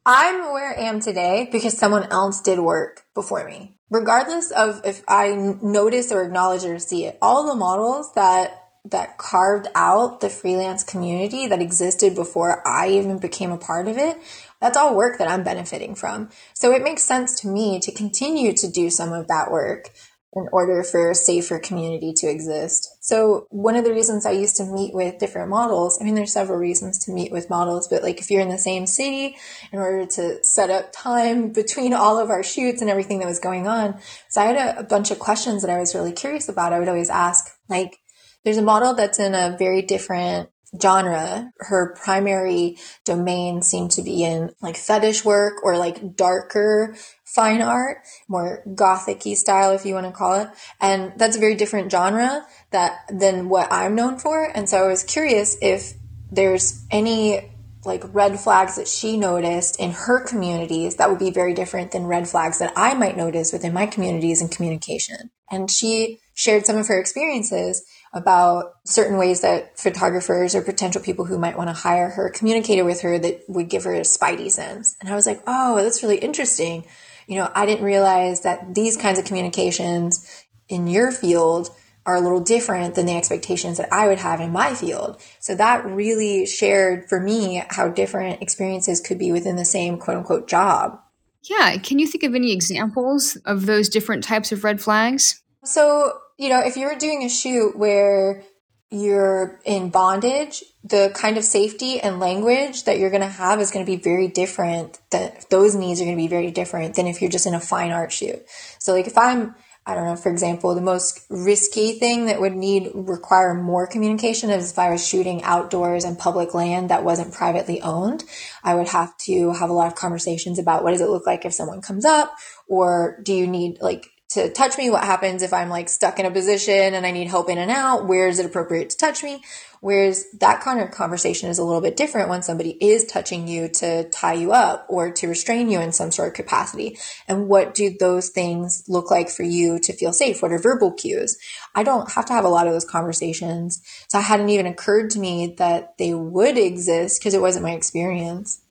[0.07, 5.03] i'm where i am today because someone else did work before me regardless of if
[5.09, 10.31] I notice or acknowledge or see it, all the models that that carved out the
[10.31, 14.17] freelance community that existed before I even became a part of it,
[14.61, 16.31] that's all work that I'm benefiting from.
[16.55, 19.91] So it makes sense to me to continue to do some of that work
[20.37, 22.99] in order for a safer community to exist.
[23.01, 26.33] So one of the reasons I used to meet with different models, I mean, there's
[26.33, 29.37] several reasons to meet with models, but like if you're in the same city,
[29.73, 33.41] in order to set up time between all of our shoots and everything that was
[33.41, 33.99] going on.
[34.29, 36.75] So I had a, a bunch of questions that I was really curious about.
[36.75, 37.97] I would always ask, like,
[38.45, 41.53] there's a model that's in a very different genre.
[41.59, 47.99] Her primary domain seemed to be in like fetish work or like darker fine art,
[48.29, 50.49] more gothicy style, if you want to call it.
[50.81, 54.45] And that's a very different genre that than what I'm known for.
[54.45, 55.93] And so I was curious if
[56.33, 57.53] there's any
[57.85, 62.07] like red flags that she noticed in her communities that would be very different than
[62.07, 65.31] red flags that I might notice within my communities and communication.
[65.51, 71.25] And she shared some of her experiences about certain ways that photographers or potential people
[71.25, 74.51] who might want to hire her communicated with her that would give her a spidey
[74.51, 74.97] sense.
[75.01, 76.85] And I was like, oh, that's really interesting.
[77.27, 81.71] You know, I didn't realize that these kinds of communications in your field
[82.07, 85.21] are a little different than the expectations that I would have in my field.
[85.41, 90.19] So that really shared for me how different experiences could be within the same quote
[90.19, 91.01] unquote job.
[91.43, 91.77] Yeah.
[91.79, 95.43] Can you think of any examples of those different types of red flags?
[95.65, 98.43] So, you know, if you're doing a shoot where
[98.91, 103.71] you're in bondage, the kind of safety and language that you're going to have is
[103.71, 104.99] going to be very different.
[105.11, 107.61] That those needs are going to be very different than if you're just in a
[107.61, 108.43] fine art shoot.
[108.79, 109.55] So, like if I'm
[109.89, 114.51] I don't know, for example, the most risky thing that would need require more communication
[114.51, 118.25] is if I was shooting outdoors and public land that wasn't privately owned.
[118.65, 121.45] I would have to have a lot of conversations about what does it look like
[121.45, 122.35] if someone comes up
[122.67, 124.89] or do you need like to touch me?
[124.89, 127.71] What happens if I'm like stuck in a position and I need help in and
[127.71, 128.07] out?
[128.07, 129.43] Where is it appropriate to touch me?
[129.81, 133.69] Whereas that kind of conversation is a little bit different when somebody is touching you
[133.69, 136.99] to tie you up or to restrain you in some sort of capacity.
[137.29, 140.43] And what do those things look like for you to feel safe?
[140.43, 141.39] What are verbal cues?
[141.75, 143.83] I don't have to have a lot of those conversations.
[144.09, 147.73] So it hadn't even occurred to me that they would exist because it wasn't my
[147.73, 148.63] experience.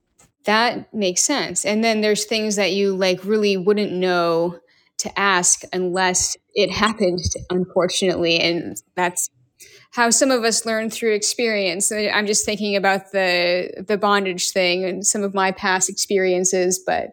[0.46, 1.66] That makes sense.
[1.66, 4.60] And then there's things that you like really wouldn't know
[5.00, 8.40] to ask unless it happened, unfortunately.
[8.40, 9.30] And that's
[9.92, 11.92] how some of us learn through experience.
[11.92, 17.12] I'm just thinking about the the bondage thing and some of my past experiences, but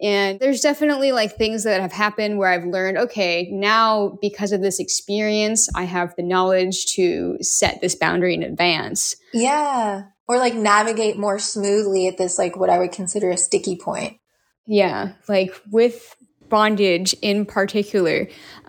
[0.00, 4.60] and there's definitely like things that have happened where I've learned, okay, now because of
[4.60, 9.16] this experience, I have the knowledge to set this boundary in advance.
[9.32, 10.04] Yeah.
[10.28, 14.18] Or like navigate more smoothly at this like what I would consider a sticky point.
[14.66, 16.15] Yeah, like with
[16.48, 18.28] bondage in particular.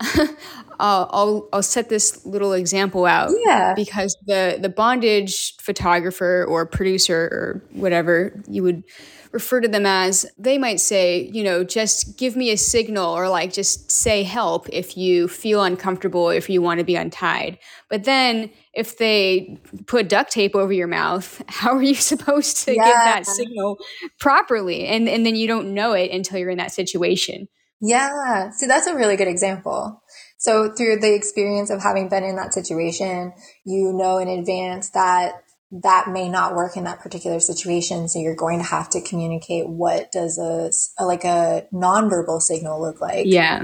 [0.80, 3.32] I'll, I'll, I'll set this little example out.
[3.44, 3.74] Yeah.
[3.74, 8.84] Because the the bondage photographer or producer or whatever you would
[9.32, 13.28] refer to them as, they might say, you know, just give me a signal or
[13.28, 17.58] like just say help if you feel uncomfortable, if you want to be untied.
[17.90, 22.74] But then if they put duct tape over your mouth, how are you supposed to
[22.74, 22.84] yeah.
[22.84, 23.78] give that signal
[24.18, 24.86] properly?
[24.86, 27.48] And and then you don't know it until you're in that situation.
[27.80, 28.50] Yeah.
[28.50, 30.02] See, that's a really good example.
[30.38, 33.32] So through the experience of having been in that situation,
[33.64, 38.08] you know in advance that that may not work in that particular situation.
[38.08, 40.70] So you're going to have to communicate what does a,
[41.02, 43.26] a like a nonverbal signal look like.
[43.26, 43.62] Yeah.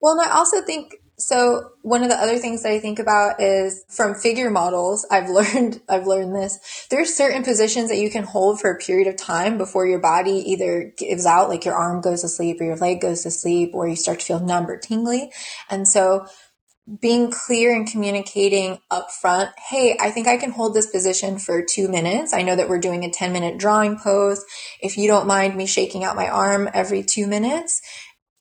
[0.00, 3.40] Well, and I also think so one of the other things that I think about
[3.40, 6.86] is from figure models, I've learned, I've learned this.
[6.90, 10.52] There's certain positions that you can hold for a period of time before your body
[10.52, 13.70] either gives out, like your arm goes to sleep or your leg goes to sleep
[13.72, 15.30] or you start to feel numb or tingly.
[15.70, 16.26] And so
[17.00, 21.64] being clear and communicating up front, hey, I think I can hold this position for
[21.64, 22.34] two minutes.
[22.34, 24.44] I know that we're doing a 10 minute drawing pose.
[24.82, 27.80] If you don't mind me shaking out my arm every two minutes,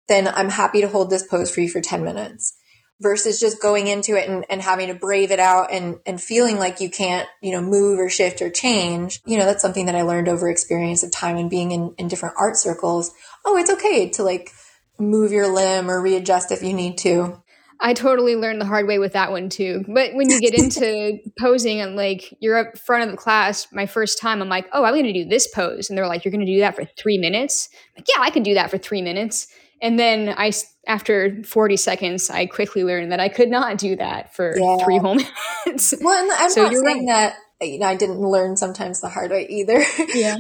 [0.10, 2.58] then I'm happy to hold this pose for you for 10 minutes
[3.04, 6.58] versus just going into it and, and having to brave it out and, and feeling
[6.58, 9.22] like you can't, you know, move or shift or change.
[9.26, 12.08] You know, that's something that I learned over experience of time and being in, in
[12.08, 13.12] different art circles.
[13.46, 14.50] Oh, it's okay to like
[14.98, 17.44] move your limb or readjust if you need to.
[17.80, 19.84] I totally learned the hard way with that one too.
[19.88, 23.86] But when you get into posing and like you're up front of the class, my
[23.86, 25.90] first time, I'm like, oh, I'm going to do this pose.
[25.90, 27.68] And they're like, you're going to do that for three minutes?
[27.74, 29.48] I'm like, yeah, I can do that for three minutes.
[29.84, 30.54] And then I,
[30.88, 34.78] after 40 seconds, I quickly learned that I could not do that for yeah.
[34.84, 35.16] three whole
[35.66, 35.94] minutes.
[36.00, 37.06] Well, I'm so not saying right.
[37.08, 39.84] that you know, I didn't learn sometimes the hard way either.
[40.14, 40.36] Yeah.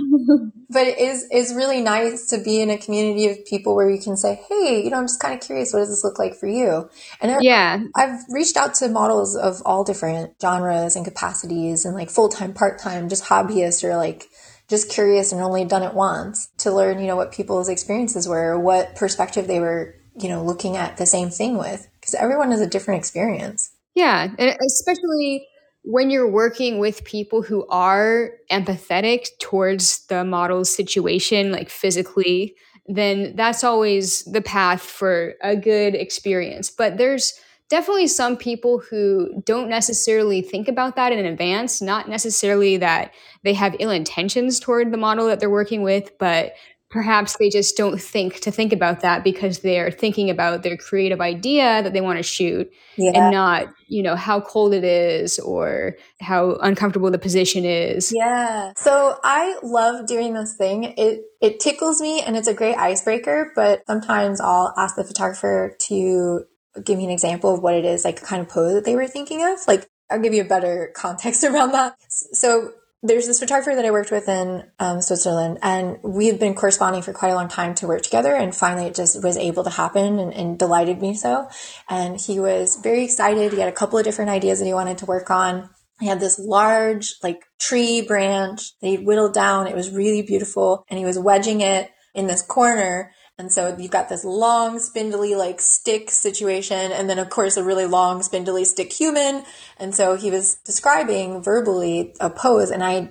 [0.69, 3.99] but it is is really nice to be in a community of people where you
[3.99, 5.73] can say, "Hey, you know, I'm just kind of curious.
[5.73, 6.89] What does this look like for you?"
[7.21, 11.95] And there, yeah, I've reached out to models of all different genres and capacities, and
[11.95, 14.27] like full time, part time, just hobbyists or like
[14.73, 18.59] just curious and only done it once to learn, you know, what people's experiences were,
[18.59, 21.87] what perspective they were, you know, looking at the same thing with.
[21.99, 23.71] Because everyone has a different experience.
[23.93, 24.23] Yeah.
[24.23, 25.47] And especially
[25.83, 32.55] when you're working with people who are empathetic towards the model's situation, like physically,
[32.87, 36.71] then that's always the path for a good experience.
[36.71, 37.33] But there's
[37.73, 43.55] definitely some people who don't necessarily think about that in advance, not necessarily that they
[43.55, 46.53] have ill intentions toward the model that they're working with, but
[46.91, 51.19] perhaps they just don't think to think about that because they're thinking about their creative
[51.19, 53.09] idea that they want to shoot yeah.
[53.15, 58.13] and not you know how cold it is or how uncomfortable the position is.
[58.15, 58.73] Yeah.
[58.77, 60.93] So i love doing this thing.
[60.95, 65.75] It it tickles me and it's a great icebreaker but sometimes i'll ask the photographer
[65.87, 66.45] to
[66.83, 69.07] give me an example of what it is, like kind of pose that they were
[69.07, 69.59] thinking of.
[69.67, 71.95] Like I'll give you a better context around that.
[72.09, 72.71] So
[73.05, 77.11] there's this photographer that I worked with in um, Switzerland, and we've been corresponding for
[77.11, 78.33] quite a long time to work together.
[78.33, 81.49] And finally, it just was able to happen and, and, delighted me so.
[81.89, 83.51] And he was very excited.
[83.51, 85.69] He had a couple of different ideas that he wanted to work on.
[85.99, 89.67] He had this large, like, tree branch that he'd whittled down.
[89.67, 90.85] It was really beautiful.
[90.89, 95.35] And he was wedging it in this corner and so you've got this long, spindly,
[95.35, 99.43] like stick situation, and then of course a really long, spindly stick human.
[99.77, 103.09] And so he was describing verbally a pose, and I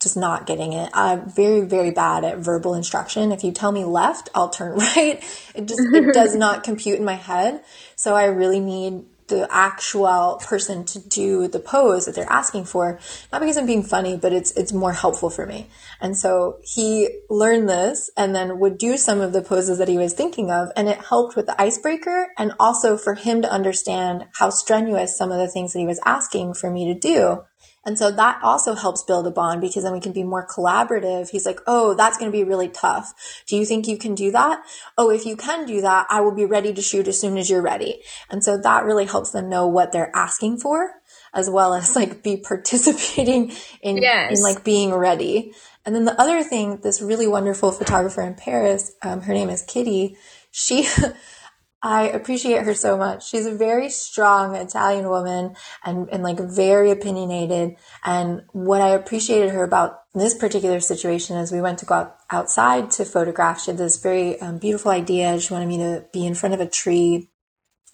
[0.00, 0.90] just not getting it.
[0.94, 3.32] I'm very, very bad at verbal instruction.
[3.32, 5.22] If you tell me left, I'll turn right.
[5.54, 7.62] It just it does not compute in my head.
[7.96, 12.98] So I really need the actual person to do the pose that they're asking for.
[13.32, 15.68] Not because I'm being funny, but it's it's more helpful for me.
[16.00, 19.98] And so he learned this and then would do some of the poses that he
[19.98, 24.26] was thinking of, and it helped with the icebreaker and also for him to understand
[24.34, 27.42] how strenuous some of the things that he was asking for me to do
[27.88, 31.30] and so that also helps build a bond because then we can be more collaborative.
[31.30, 33.14] He's like, Oh, that's going to be really tough.
[33.46, 34.62] Do you think you can do that?
[34.98, 37.48] Oh, if you can do that, I will be ready to shoot as soon as
[37.48, 38.02] you're ready.
[38.28, 40.96] And so that really helps them know what they're asking for
[41.32, 44.36] as well as like be participating in, yes.
[44.36, 45.54] in like being ready.
[45.86, 49.62] And then the other thing, this really wonderful photographer in Paris, um, her name is
[49.62, 50.18] Kitty.
[50.50, 50.86] She,
[51.82, 53.28] I appreciate her so much.
[53.28, 57.76] She's a very strong Italian woman and, and like very opinionated.
[58.04, 62.16] And what I appreciated her about this particular situation is we went to go out,
[62.30, 63.60] outside to photograph.
[63.60, 65.38] She had this very um, beautiful idea.
[65.38, 67.30] She wanted me to be in front of a tree.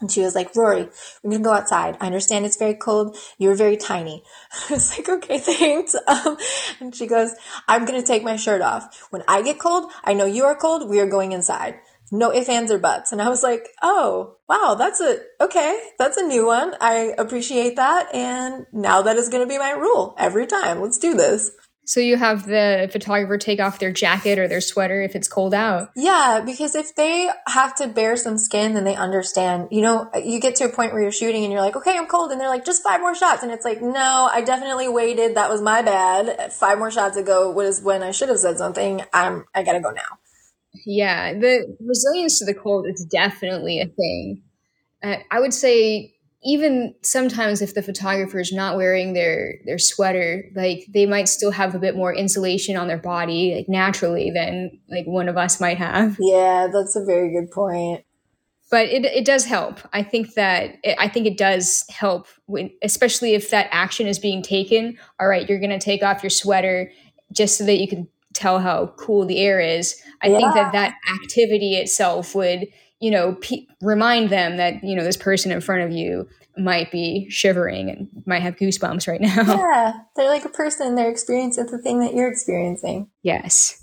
[0.01, 0.91] And she was like, Roarie,
[1.23, 1.99] we're going to go outside.
[2.01, 3.17] I understand it's very cold.
[3.39, 4.25] You're very tiny.
[4.71, 5.95] I was like, okay, thanks.
[6.09, 6.39] Um,
[6.81, 7.33] and she goes,
[7.69, 9.09] I'm going to take my shirt off.
[9.11, 10.89] When I get cold, I know you are cold.
[10.89, 11.81] We are going inside
[12.15, 13.13] no ifs, ands, or buts.
[13.13, 16.75] And I was like, oh, wow, that's a, okay, that's a new one.
[16.81, 18.15] I appreciate that.
[18.15, 20.81] And now that is going to be my rule every time.
[20.81, 21.51] Let's do this.
[21.87, 25.53] So you have the photographer take off their jacket or their sweater if it's cold
[25.53, 25.91] out.
[25.95, 29.69] Yeah, because if they have to bear some skin, then they understand.
[29.71, 32.07] You know, you get to a point where you're shooting and you're like, okay, I'm
[32.07, 32.33] cold.
[32.33, 33.43] And they're like, just five more shots.
[33.43, 35.35] And it's like, no, I definitely waited.
[35.35, 36.55] That was my bad.
[36.55, 39.03] Five more shots ago was when I should have said something.
[39.13, 40.19] I'm, I gotta go now.
[40.87, 44.43] Yeah, the resilience to the cold is definitely a thing.
[45.03, 50.45] Uh, I would say even sometimes if the photographer is not wearing their their sweater,
[50.55, 54.79] like they might still have a bit more insulation on their body, like naturally, than
[54.91, 56.17] like one of us might have.
[56.21, 58.05] Yeah, that's a very good point.
[58.71, 59.79] But it it does help.
[59.93, 64.19] I think that it, I think it does help, when, especially if that action is
[64.19, 64.99] being taken.
[65.19, 66.93] All right, you're going to take off your sweater
[67.33, 70.01] just so that you can tell how cool the air is.
[70.25, 70.39] I yeah.
[70.39, 72.67] think that that activity itself would,
[73.01, 76.91] you know, pe- remind them that, you know, this person in front of you might
[76.91, 79.43] be shivering and might have goosebumps right now.
[79.59, 79.93] Yeah.
[80.17, 83.11] They're like a person, they're experiencing the thing that you're experiencing.
[83.23, 83.83] Yes.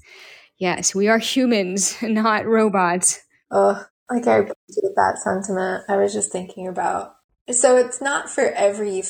[0.58, 0.96] Yes.
[0.96, 3.22] We are humans, not robots.
[3.52, 5.84] Oh, like I with that sentiment.
[5.90, 7.16] I was just thinking about.
[7.52, 9.04] So it's not for every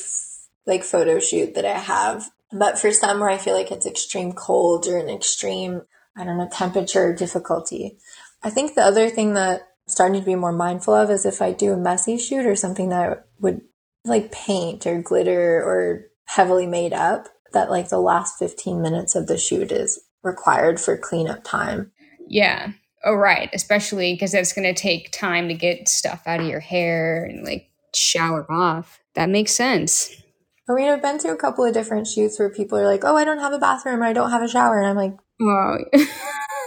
[0.66, 4.32] like photo shoot that I have but for some where I feel like it's extreme
[4.32, 5.82] cold or an extreme,
[6.16, 7.98] I don't know, temperature difficulty.
[8.42, 11.40] I think the other thing that I'm starting to be more mindful of is if
[11.40, 13.62] I do a messy shoot or something that would
[14.04, 19.26] like paint or glitter or heavily made up, that like the last 15 minutes of
[19.26, 21.92] the shoot is required for cleanup time.
[22.26, 22.72] Yeah.
[23.04, 23.50] Oh, right.
[23.52, 27.44] Especially because it's going to take time to get stuff out of your hair and
[27.44, 29.00] like shower off.
[29.14, 30.21] That makes sense.
[30.68, 33.16] I mean, I've been to a couple of different shoots where people are like, "Oh,
[33.16, 35.78] I don't have a bathroom, or I don't have a shower," and I'm like, "Oh,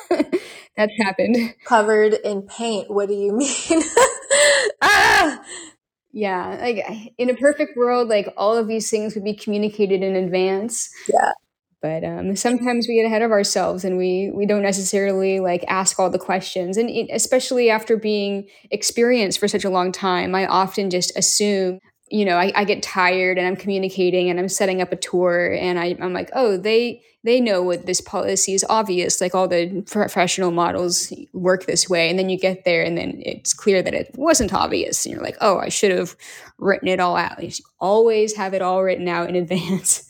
[0.77, 2.91] that's happened." Covered in paint.
[2.91, 3.83] What do you mean?
[4.81, 5.41] ah!
[6.11, 10.15] Yeah, like in a perfect world, like all of these things would be communicated in
[10.15, 10.89] advance.
[11.07, 11.31] Yeah.
[11.81, 15.99] But um, sometimes we get ahead of ourselves and we we don't necessarily like ask
[15.99, 16.77] all the questions.
[16.77, 21.79] And it, especially after being experienced for such a long time, I often just assume
[22.09, 25.51] you know, I, I, get tired and I'm communicating and I'm setting up a tour
[25.53, 29.19] and I, I'm like, oh, they they know what this policy is obvious.
[29.19, 33.19] Like all the professional models work this way, and then you get there and then
[33.25, 36.15] it's clear that it wasn't obvious, and you're like, oh, I should have
[36.59, 37.43] written it all out.
[37.43, 40.07] You always have it all written out in advance.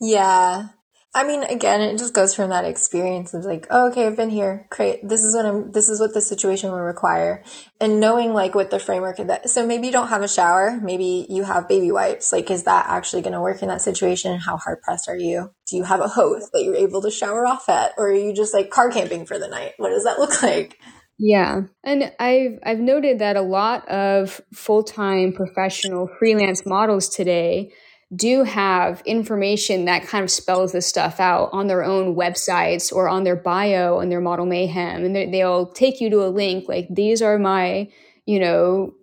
[0.00, 0.68] Yeah,
[1.16, 4.30] I mean, again, it just goes from that experience of like, oh, okay, I've been
[4.30, 4.66] here.
[4.70, 5.08] Great.
[5.08, 7.44] This is what I'm, this is what the situation will require.
[7.80, 9.48] And knowing like what the framework of that.
[9.48, 10.80] So maybe you don't have a shower.
[10.82, 12.32] Maybe you have baby wipes.
[12.32, 14.40] Like, is that actually going to work in that situation?
[14.40, 15.50] How hard pressed are you?
[15.70, 17.92] Do you have a hose that you're able to shower off at?
[17.96, 19.74] Or are you just like car camping for the night?
[19.76, 20.78] What does that look like?
[21.16, 21.60] Yeah.
[21.84, 27.70] And I've I've noted that a lot of full-time professional freelance models today
[28.14, 33.08] do have information that kind of spells this stuff out on their own websites or
[33.08, 35.04] on their bio and their model mayhem.
[35.04, 37.88] And they'll take you to a link like these are my
[38.26, 38.94] you know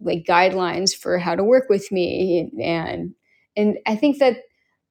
[0.00, 2.50] like guidelines for how to work with me.
[2.62, 3.14] And
[3.56, 4.38] and i think that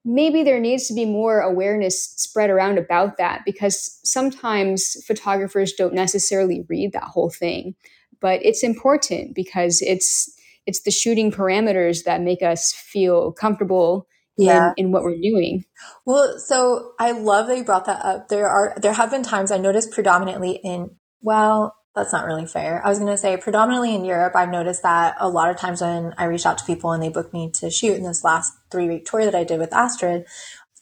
[0.05, 5.93] maybe there needs to be more awareness spread around about that because sometimes photographers don't
[5.93, 7.75] necessarily read that whole thing.
[8.21, 10.35] But it's important because it's
[10.69, 14.07] it's the shooting parameters that make us feel comfortable
[14.37, 14.73] yeah.
[14.77, 15.65] in, in what we're doing.
[16.05, 18.29] Well, so I love that you brought that up.
[18.29, 20.91] There are there have been times I noticed predominantly in
[21.21, 22.85] well, that's not really fair.
[22.85, 25.81] I was going to say predominantly in Europe, I've noticed that a lot of times
[25.81, 28.53] when I reach out to people and they book me to shoot in this last
[28.71, 30.25] three week tour that I did with Astrid,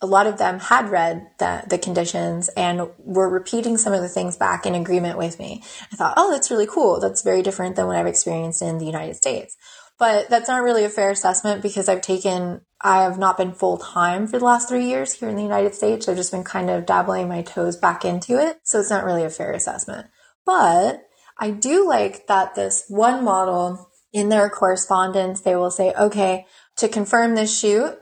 [0.02, 4.10] a lot of them had read the, the conditions and were repeating some of the
[4.10, 5.64] things back in agreement with me.
[5.92, 7.00] I thought, oh, that's really cool.
[7.00, 9.58] That's very different than what I've experienced in the United States.
[10.00, 13.78] But that's not really a fair assessment because I've taken, I have not been full
[13.78, 16.08] time for the last three years here in the United States.
[16.08, 18.60] I've just been kind of dabbling my toes back into it.
[18.64, 20.08] So it's not really a fair assessment.
[20.46, 21.02] But
[21.40, 26.46] I do like that this one model in their correspondence, they will say, okay,
[26.78, 27.98] to confirm this shoot,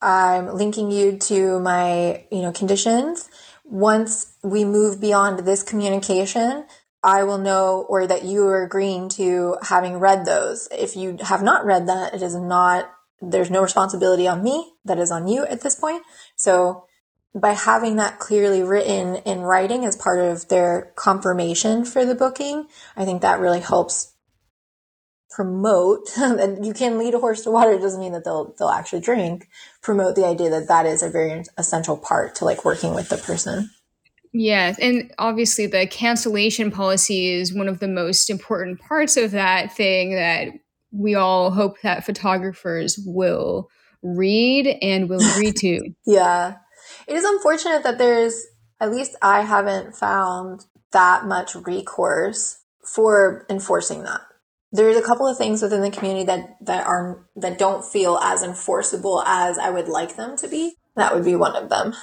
[0.00, 3.28] I'm linking you to my, you know, conditions.
[3.64, 6.64] Once we move beyond this communication,
[7.02, 10.68] I will know or that you are agreeing to having read those.
[10.70, 12.90] If you have not read that, it is not,
[13.20, 14.72] there's no responsibility on me.
[14.84, 16.02] That is on you at this point.
[16.36, 16.84] So
[17.34, 22.66] by having that clearly written in writing as part of their confirmation for the booking,
[22.96, 24.14] I think that really helps
[25.30, 28.68] promote and you can lead a horse to water it doesn't mean that they'll they'll
[28.68, 29.48] actually drink
[29.80, 33.16] promote the idea that that is a very essential part to like working with the
[33.16, 33.70] person
[34.32, 39.74] Yes, and obviously the cancellation policy is one of the most important parts of that
[39.74, 40.48] thing that
[40.92, 43.68] we all hope that photographers will
[44.02, 45.90] read and will agree to.
[46.06, 46.56] yeah.
[47.06, 48.46] It is unfortunate that there's
[48.80, 54.22] at least I haven't found that much recourse for enforcing that
[54.72, 58.42] there's a couple of things within the community that that are that don't feel as
[58.42, 60.74] enforceable as I would like them to be.
[60.96, 61.94] That would be one of them.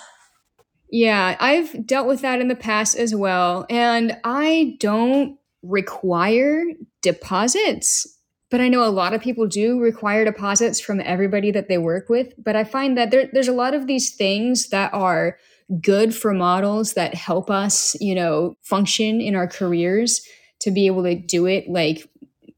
[0.89, 6.63] Yeah, I've dealt with that in the past as well, and I don't require
[7.01, 8.07] deposits,
[8.49, 12.07] but I know a lot of people do require deposits from everybody that they work
[12.07, 12.33] with.
[12.37, 15.37] But I find that there, there's a lot of these things that are
[15.81, 20.21] good for models that help us, you know, function in our careers
[20.61, 22.07] to be able to do it like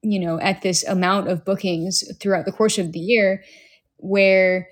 [0.02, 3.44] you know, at this amount of bookings throughout the course of the year,
[3.98, 4.68] where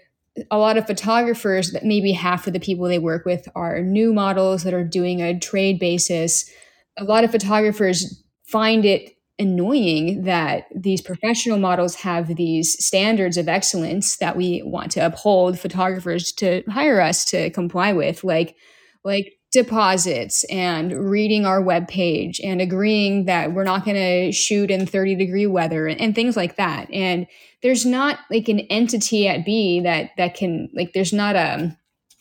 [0.51, 4.13] a lot of photographers that maybe half of the people they work with are new
[4.13, 6.49] models that are doing a trade basis.
[6.97, 13.47] A lot of photographers find it annoying that these professional models have these standards of
[13.47, 18.55] excellence that we want to uphold photographers to hire us to comply with like
[19.03, 24.69] like deposits and reading our web page and agreeing that we're not going to shoot
[24.69, 26.91] in 30 degree weather and, and, things like that.
[26.91, 27.27] And
[27.63, 31.75] there's not like an entity at b that that can like there's not a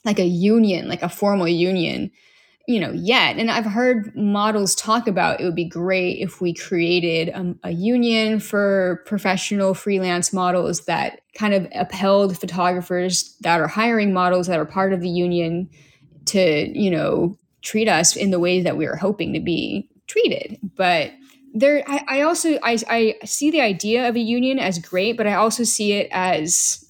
[0.05, 2.13] like a union like a formal union
[2.69, 3.37] you know yet.
[3.37, 7.71] And i've heard models talk about it would be great if we created a, a
[7.73, 14.61] union for professional freelance models that kind of upheld photographers that are hiring models that
[14.61, 15.69] are part of the union
[16.27, 20.59] to you know treat us in the ways that we were hoping to be treated.
[20.77, 21.13] But
[21.55, 25.27] there I, I, also I, I see the idea of a union as great but
[25.27, 26.85] i also see it as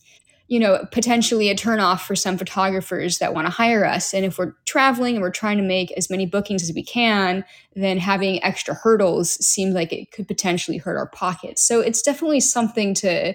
[0.48, 4.12] you know potentially a turnoff for some photographers that want to hire us.
[4.12, 7.44] And if we're traveling and we're trying to make as many bookings as we can
[7.74, 11.62] then having extra hurdles seems like it could potentially hurt our pockets.
[11.62, 13.34] So it's definitely something to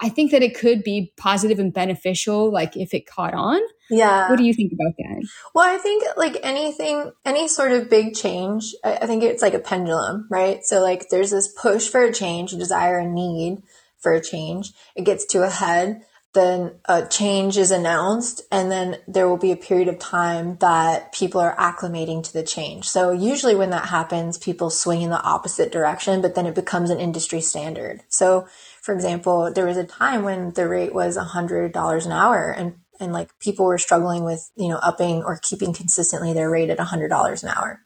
[0.00, 3.60] i think that it could be positive and beneficial like if it caught on
[3.90, 4.28] yeah.
[4.28, 5.28] What do you think about that?
[5.54, 9.54] Well, I think like anything, any sort of big change, I, I think it's like
[9.54, 10.64] a pendulum, right?
[10.64, 13.62] So like there's this push for a change, a desire, a need
[13.98, 14.72] for a change.
[14.94, 16.02] It gets to a head,
[16.34, 21.12] then a change is announced, and then there will be a period of time that
[21.12, 22.88] people are acclimating to the change.
[22.88, 26.90] So usually when that happens, people swing in the opposite direction, but then it becomes
[26.90, 28.02] an industry standard.
[28.08, 28.46] So
[28.82, 33.12] for example, there was a time when the rate was $100 an hour and and
[33.12, 37.42] like people were struggling with you know upping or keeping consistently their rate at $100
[37.42, 37.80] an hour.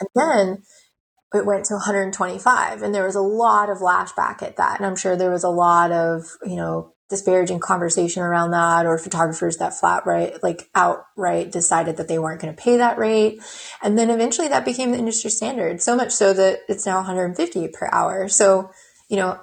[0.00, 0.62] And then
[1.34, 4.78] it went to 125 and there was a lot of lashback at that.
[4.78, 8.96] And i'm sure there was a lot of you know disparaging conversation around that or
[8.98, 13.42] photographers that flat right like outright decided that they weren't going to pay that rate.
[13.82, 17.68] And then eventually that became the industry standard so much so that it's now 150
[17.68, 18.28] per hour.
[18.28, 18.70] So
[19.08, 19.40] you know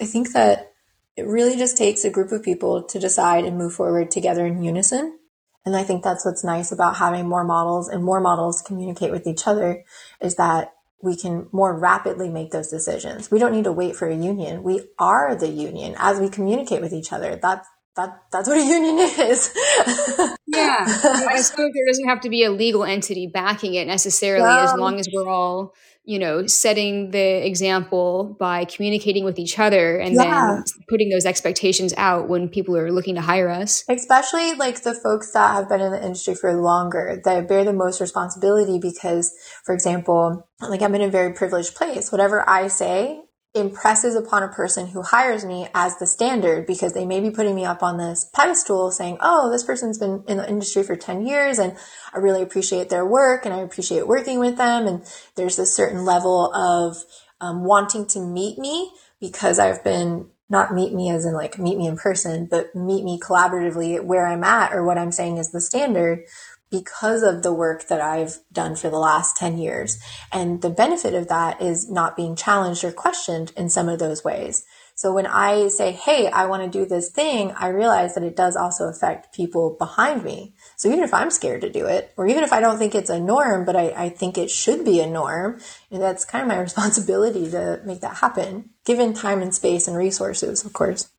[0.00, 0.71] i think that
[1.16, 4.62] It really just takes a group of people to decide and move forward together in
[4.62, 5.18] unison.
[5.64, 9.26] And I think that's what's nice about having more models and more models communicate with
[9.26, 9.84] each other
[10.20, 13.30] is that we can more rapidly make those decisions.
[13.30, 14.62] We don't need to wait for a union.
[14.62, 17.38] We are the union as we communicate with each other.
[17.40, 19.52] That's that that's what a union is.
[20.46, 24.64] yeah, I suppose there doesn't have to be a legal entity backing it necessarily, um,
[24.64, 25.74] as long as we're all
[26.04, 30.56] you know setting the example by communicating with each other and yeah.
[30.56, 34.94] then putting those expectations out when people are looking to hire us especially like the
[34.94, 39.32] folks that have been in the industry for longer that bear the most responsibility because
[39.64, 43.21] for example like i'm in a very privileged place whatever i say
[43.54, 47.54] impresses upon a person who hires me as the standard because they may be putting
[47.54, 51.26] me up on this pedestal saying, Oh, this person's been in the industry for 10
[51.26, 51.76] years and
[52.14, 54.86] I really appreciate their work and I appreciate working with them.
[54.86, 57.04] And there's this certain level of
[57.40, 58.90] um, wanting to meet me
[59.20, 63.04] because I've been not meet me as in like meet me in person, but meet
[63.04, 66.24] me collaboratively where I'm at or what I'm saying is the standard
[66.72, 69.98] because of the work that I've done for the last 10 years.
[70.32, 74.24] And the benefit of that is not being challenged or questioned in some of those
[74.24, 74.64] ways.
[74.94, 78.36] So when I say, Hey, I want to do this thing, I realize that it
[78.36, 80.54] does also affect people behind me.
[80.76, 83.10] So even if I'm scared to do it, or even if I don't think it's
[83.10, 85.60] a norm, but I, I think it should be a norm,
[85.90, 90.64] that's kind of my responsibility to make that happen, given time and space and resources,
[90.64, 91.10] of course.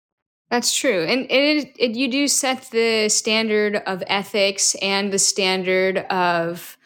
[0.49, 1.03] That's true.
[1.03, 6.77] And it, it, you do set the standard of ethics and the standard of,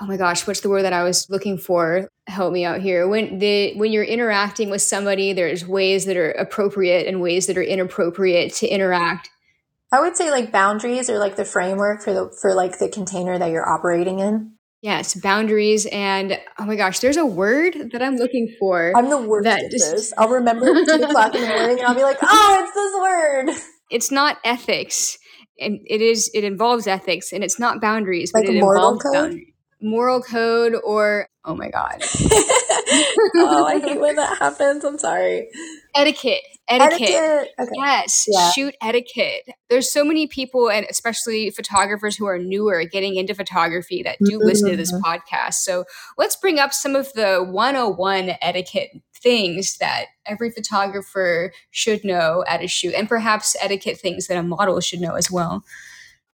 [0.00, 2.08] oh my gosh, what's the word that I was looking for?
[2.28, 3.08] Help me out here.
[3.08, 7.58] When the when you're interacting with somebody, there's ways that are appropriate and ways that
[7.58, 9.30] are inappropriate to interact.
[9.90, 13.38] I would say like boundaries or like the framework for the for like the container
[13.38, 14.57] that you're operating in.
[14.80, 18.92] Yes, boundaries and oh my gosh, there's a word that I'm looking for.
[18.96, 20.12] I'm the worst that at this.
[20.16, 23.60] I'll remember at two o'clock in the morning and I'll be like, oh, it's this
[23.60, 23.64] word.
[23.90, 25.18] It's not ethics.
[25.60, 29.12] And it is it involves ethics and it's not boundaries, like but it involves code?
[29.12, 29.52] boundaries.
[29.80, 32.00] Moral code or oh my god.
[33.36, 34.84] oh, I hate when that happens.
[34.84, 35.48] I'm sorry.
[35.96, 37.08] Etiquette etiquette.
[37.08, 37.54] etiquette.
[37.58, 37.70] Okay.
[37.74, 38.50] Yes, yeah.
[38.50, 39.48] shoot etiquette.
[39.68, 44.38] There's so many people, and especially photographers who are newer getting into photography that do
[44.38, 44.46] mm-hmm.
[44.46, 45.04] listen to this mm-hmm.
[45.04, 45.54] podcast.
[45.54, 45.84] So
[46.16, 52.62] let's bring up some of the 101 etiquette things that every photographer should know at
[52.62, 55.64] a shoot, and perhaps etiquette things that a model should know as well.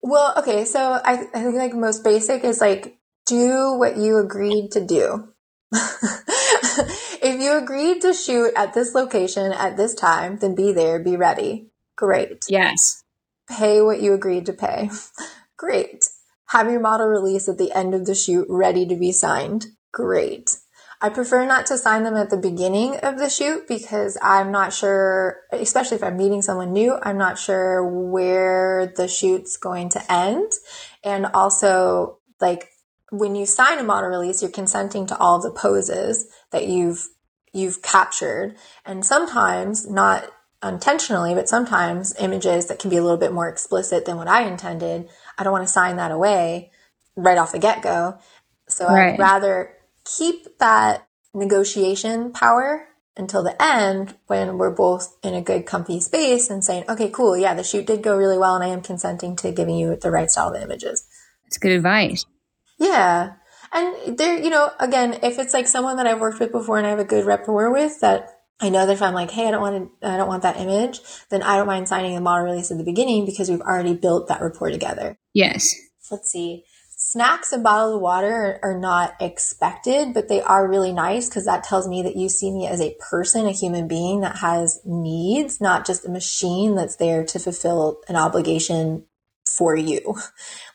[0.01, 4.71] Well, okay, so I, I think like most basic is like do what you agreed
[4.73, 5.29] to do.
[7.25, 11.17] if you agreed to shoot at this location at this time, then be there, be
[11.17, 11.71] ready.
[11.95, 12.45] Great.
[12.47, 13.03] Yes.
[13.49, 14.91] Pay what you agreed to pay.
[15.57, 16.05] Great.
[16.49, 19.65] Have your model release at the end of the shoot ready to be signed.
[19.91, 20.57] Great.
[21.01, 24.71] I prefer not to sign them at the beginning of the shoot because I'm not
[24.71, 30.11] sure, especially if I'm meeting someone new, I'm not sure where the shoot's going to
[30.11, 30.51] end.
[31.03, 32.69] And also, like,
[33.11, 37.07] when you sign a model release, you're consenting to all the poses that you've
[37.55, 38.55] you've captured.
[38.85, 40.29] And sometimes, not
[40.63, 44.47] intentionally, but sometimes images that can be a little bit more explicit than what I
[44.47, 46.71] intended, I don't want to sign that away
[47.15, 48.17] right off the get-go.
[48.67, 49.13] So right.
[49.13, 52.87] I'd rather keep that negotiation power
[53.17, 57.37] until the end when we're both in a good comfy space and saying, okay, cool.
[57.37, 60.11] Yeah, the shoot did go really well and I am consenting to giving you the
[60.11, 61.07] right style of images.
[61.43, 62.25] That's good advice.
[62.77, 63.33] Yeah.
[63.75, 66.87] And there, you know, again, if it's like someone that I've worked with before and
[66.87, 69.51] I have a good rapport with that I know that if I'm like, hey, I
[69.51, 72.45] don't want to, I don't want that image, then I don't mind signing the model
[72.45, 75.17] release at the beginning because we've already built that rapport together.
[75.33, 75.75] Yes.
[76.09, 76.63] Let's see.
[76.97, 81.65] Snacks and bottled water are, are not expected, but they are really nice because that
[81.65, 85.59] tells me that you see me as a person, a human being that has needs,
[85.59, 89.03] not just a machine that's there to fulfill an obligation
[89.47, 90.15] for you.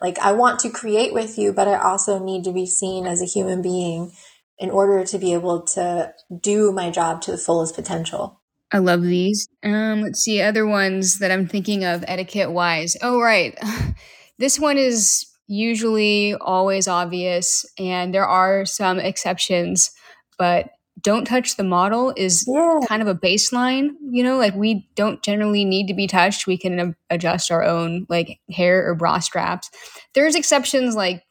[0.01, 3.21] Like I want to create with you, but I also need to be seen as
[3.21, 4.13] a human being
[4.59, 8.41] in order to be able to do my job to the fullest potential.
[8.73, 9.49] I love these.
[9.65, 12.97] Um, let's see other ones that I'm thinking of etiquette wise.
[13.03, 13.59] Oh, right.
[14.39, 19.91] This one is usually always obvious, and there are some exceptions,
[20.39, 20.71] but
[21.03, 22.81] don't touch the model is yeah.
[22.87, 26.47] kind of a baseline you know like we don't generally need to be touched.
[26.47, 29.71] We can adjust our own like hair or bra straps.
[30.15, 31.23] There's exceptions like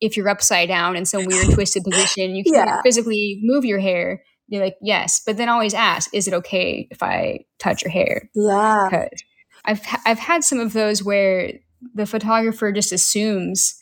[0.00, 2.82] if you're upside down in some weird twisted position you can't yeah.
[2.82, 4.22] physically move your hair.
[4.48, 8.28] You're like yes but then always ask is it okay if i touch your hair?
[8.34, 9.08] Yeah.
[9.64, 11.52] I've i've had some of those where
[11.94, 13.78] the photographer just assumes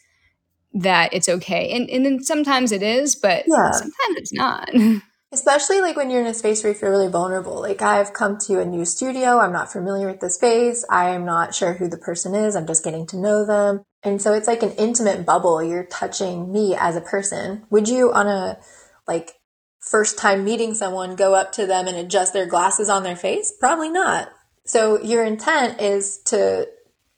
[0.72, 1.70] that it's okay.
[1.70, 3.70] And and then sometimes it is but yeah.
[3.70, 4.70] sometimes it's not
[5.32, 7.60] Especially like when you're in a space where you feel really vulnerable.
[7.60, 9.38] Like I've come to a new studio.
[9.38, 10.84] I'm not familiar with the space.
[10.90, 12.56] I am not sure who the person is.
[12.56, 13.84] I'm just getting to know them.
[14.02, 15.62] And so it's like an intimate bubble.
[15.62, 17.64] You're touching me as a person.
[17.70, 18.58] Would you on a
[19.06, 19.34] like
[19.78, 23.52] first time meeting someone go up to them and adjust their glasses on their face?
[23.60, 24.30] Probably not.
[24.64, 26.68] So your intent is to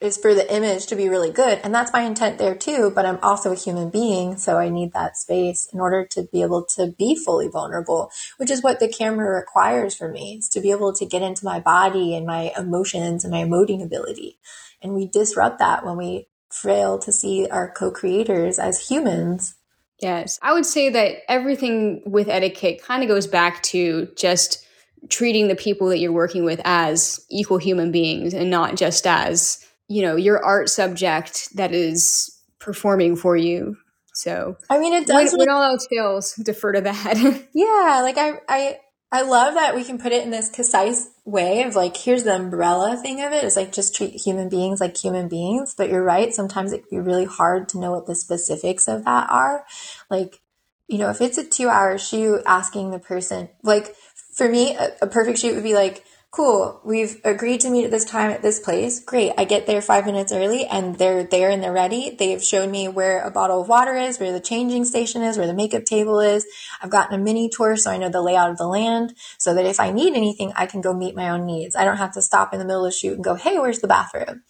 [0.03, 1.59] is for the image to be really good.
[1.63, 2.91] And that's my intent there too.
[2.93, 4.37] But I'm also a human being.
[4.37, 8.51] So I need that space in order to be able to be fully vulnerable, which
[8.51, 11.59] is what the camera requires for me is to be able to get into my
[11.59, 14.37] body and my emotions and my emoting ability.
[14.81, 19.55] And we disrupt that when we fail to see our co-creators as humans.
[19.99, 20.37] Yes.
[20.41, 24.65] I would say that everything with etiquette kind of goes back to just
[25.09, 29.65] treating the people that you're working with as equal human beings and not just as
[29.93, 33.77] you know your art subject that is performing for you.
[34.15, 37.47] So i mean it does when, when all else fails defer to that.
[37.53, 38.77] Yeah like i i
[39.11, 42.35] i love that we can put it in this concise way of like here's the
[42.35, 45.75] umbrella thing of it's like just treat human beings like human beings.
[45.77, 49.05] But you're right sometimes it can be really hard to know what the specifics of
[49.05, 49.63] that are.
[50.09, 50.41] Like
[50.87, 53.95] you know if it's a two hour shoot asking the person like
[54.35, 56.03] for me a, a perfect shoot would be like
[56.33, 58.99] cool, we've agreed to meet at this time at this place.
[58.99, 59.33] Great.
[59.37, 62.15] I get there five minutes early and they're there and they're ready.
[62.17, 65.45] They've shown me where a bottle of water is, where the changing station is, where
[65.45, 66.47] the makeup table is.
[66.81, 69.67] I've gotten a mini tour so I know the layout of the land so that
[69.67, 71.75] if I need anything, I can go meet my own needs.
[71.75, 73.81] I don't have to stop in the middle of the shoot and go, Hey, where's
[73.81, 74.41] the bathroom?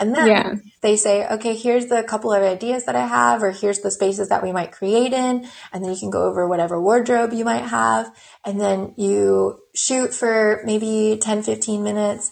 [0.00, 0.54] And then yeah.
[0.80, 4.28] they say, okay, here's the couple of ideas that I have, or here's the spaces
[4.28, 5.48] that we might create in.
[5.72, 8.14] And then you can go over whatever wardrobe you might have.
[8.44, 12.30] And then you shoot for maybe 10, 15 minutes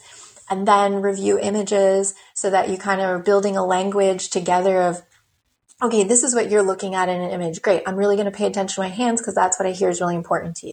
[0.50, 5.02] and then review images so that you kind of are building a language together of,
[5.82, 7.62] okay, this is what you're looking at in an image.
[7.62, 7.82] Great.
[7.86, 10.00] I'm really going to pay attention to my hands because that's what I hear is
[10.00, 10.72] really important to you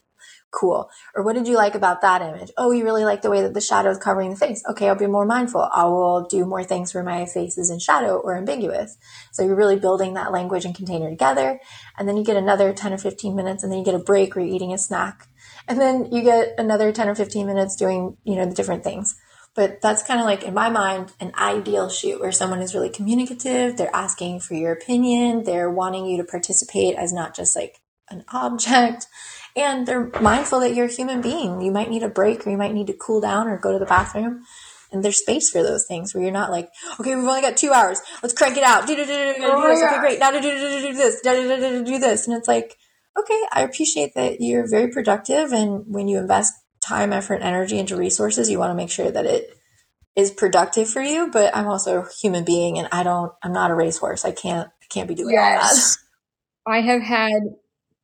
[0.53, 0.89] cool.
[1.15, 2.51] Or what did you like about that image?
[2.57, 4.63] Oh, you really like the way that the shadow is covering the face.
[4.69, 5.67] Okay, I'll be more mindful.
[5.73, 8.95] I will do more things where my face is in shadow or ambiguous.
[9.31, 11.59] So you're really building that language and container together.
[11.97, 14.35] And then you get another 10 or 15 minutes and then you get a break
[14.35, 15.27] where you're eating a snack.
[15.67, 19.15] And then you get another 10 or 15 minutes doing, you know, the different things.
[19.55, 22.89] But that's kind of like, in my mind, an ideal shoot where someone is really
[22.89, 23.77] communicative.
[23.77, 25.43] They're asking for your opinion.
[25.43, 29.07] They're wanting you to participate as not just like an object
[29.55, 31.61] and they're mindful that you're a human being.
[31.61, 33.79] You might need a break or you might need to cool down or go to
[33.79, 34.43] the bathroom.
[34.91, 37.71] And there's space for those things where you're not like, okay, we've only got two
[37.71, 37.99] hours.
[38.21, 38.85] Let's crank it out.
[38.87, 39.81] Do, do, do, do, do, oh this.
[39.81, 40.19] Okay, great.
[40.19, 41.21] Now do, do, do, do, do this.
[41.21, 42.27] Do, do, do, do, do this.
[42.27, 42.77] And it's like,
[43.17, 45.51] okay, I appreciate that you're very productive.
[45.51, 49.25] And when you invest time, effort, energy into resources, you want to make sure that
[49.25, 49.49] it
[50.15, 51.29] is productive for you.
[51.31, 54.25] But I'm also a human being and I don't, I'm not a racehorse.
[54.25, 55.97] I can't, I can't be doing yes.
[56.65, 56.77] all that.
[56.77, 57.41] I have had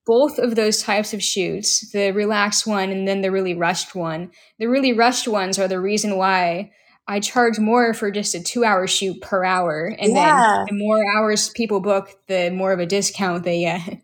[0.05, 4.31] both of those types of shoots, the relaxed one and then the really rushed one.
[4.57, 6.71] The really rushed ones are the reason why
[7.07, 9.95] I charge more for just a two hour shoot per hour.
[9.99, 10.63] And yeah.
[10.65, 14.01] then the more hours people book, the more of a discount they get.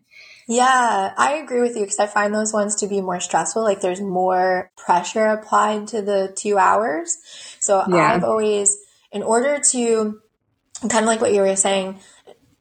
[0.48, 3.62] Yeah, I agree with you because I find those ones to be more stressful.
[3.62, 7.18] Like there's more pressure applied to the two hours.
[7.58, 8.14] So yeah.
[8.14, 8.76] I've always,
[9.10, 10.20] in order to
[10.82, 11.98] kind of like what you were saying,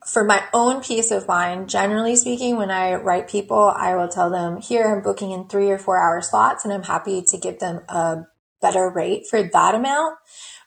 [0.05, 4.29] for my own peace of mind, generally speaking, when I write people, I will tell
[4.29, 7.59] them, here I'm booking in three or four hour slots and I'm happy to give
[7.59, 8.23] them a
[8.61, 10.17] better rate for that amount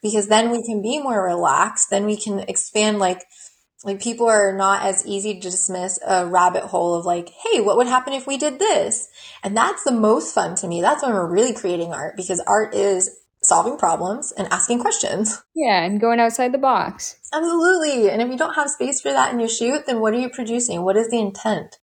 [0.03, 1.89] because then we can be more relaxed.
[1.91, 3.25] Then we can expand like,
[3.85, 7.77] like people are not as easy to dismiss a rabbit hole of like, hey, what
[7.77, 9.09] would happen if we did this?
[9.45, 10.81] And that's the most fun to me.
[10.81, 13.11] That's when we're really creating art because art is
[13.41, 15.43] solving problems and asking questions.
[15.55, 17.17] Yeah, and going outside the box.
[17.33, 18.11] Absolutely.
[18.11, 20.29] And if you don't have space for that in your shoot, then what are you
[20.29, 20.83] producing?
[20.83, 21.79] What is the intent?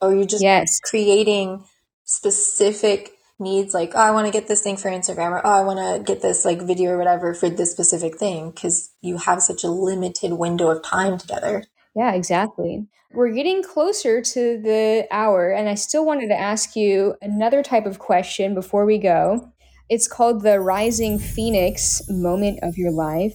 [0.00, 0.80] Or you're just yes.
[0.80, 1.64] creating
[2.04, 5.62] specific needs like, oh, I want to get this thing for Instagram or oh, I
[5.62, 9.42] want to get this like video or whatever for this specific thing because you have
[9.42, 11.64] such a limited window of time together.
[11.94, 12.86] Yeah, exactly.
[13.12, 17.86] We're getting closer to the hour, and I still wanted to ask you another type
[17.86, 19.50] of question before we go.
[19.88, 23.34] It's called the Rising Phoenix Moment of Your Life.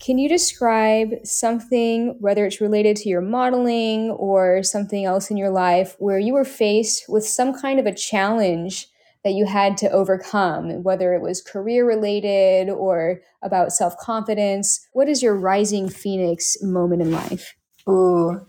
[0.00, 5.50] Can you describe something, whether it's related to your modeling or something else in your
[5.50, 8.88] life, where you were faced with some kind of a challenge
[9.24, 14.86] that you had to overcome, whether it was career related or about self confidence?
[14.92, 17.54] What is your Rising Phoenix moment in life?
[17.88, 18.46] Ooh.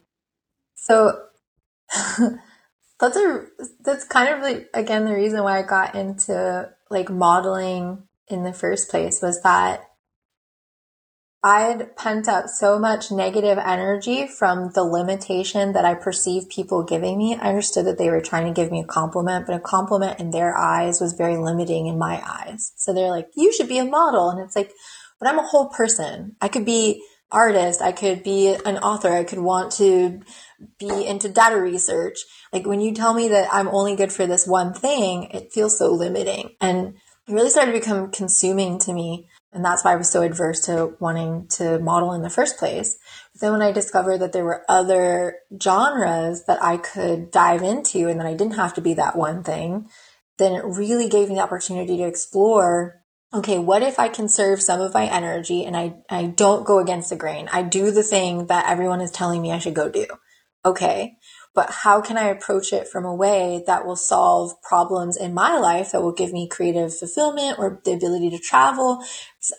[0.75, 1.19] So
[2.99, 3.45] that's a
[3.81, 8.53] that's kind of like again the reason why I got into like modeling in the
[8.53, 9.90] first place was that
[11.43, 17.17] I'd pent up so much negative energy from the limitation that I perceived people giving
[17.17, 17.35] me.
[17.35, 20.29] I understood that they were trying to give me a compliment, but a compliment in
[20.29, 22.73] their eyes was very limiting in my eyes.
[22.75, 24.29] So they're like, you should be a model.
[24.29, 24.71] And it's like,
[25.19, 26.35] but I'm a whole person.
[26.41, 27.81] I could be artist.
[27.81, 29.11] I could be an author.
[29.11, 30.21] I could want to
[30.79, 32.19] be into data research.
[32.53, 35.77] Like when you tell me that I'm only good for this one thing, it feels
[35.77, 36.95] so limiting and
[37.27, 39.27] it really started to become consuming to me.
[39.53, 42.97] And that's why I was so adverse to wanting to model in the first place.
[43.33, 48.07] But then when I discovered that there were other genres that I could dive into
[48.07, 49.89] and that I didn't have to be that one thing,
[50.37, 52.97] then it really gave me the opportunity to explore
[53.33, 57.09] okay, what if I conserve some of my energy and I, I don't go against
[57.09, 57.47] the grain?
[57.49, 60.05] I do the thing that everyone is telling me I should go do.
[60.65, 61.15] Okay
[61.53, 65.57] but how can I approach it from a way that will solve problems in my
[65.57, 69.03] life that will give me creative fulfillment or the ability to travel?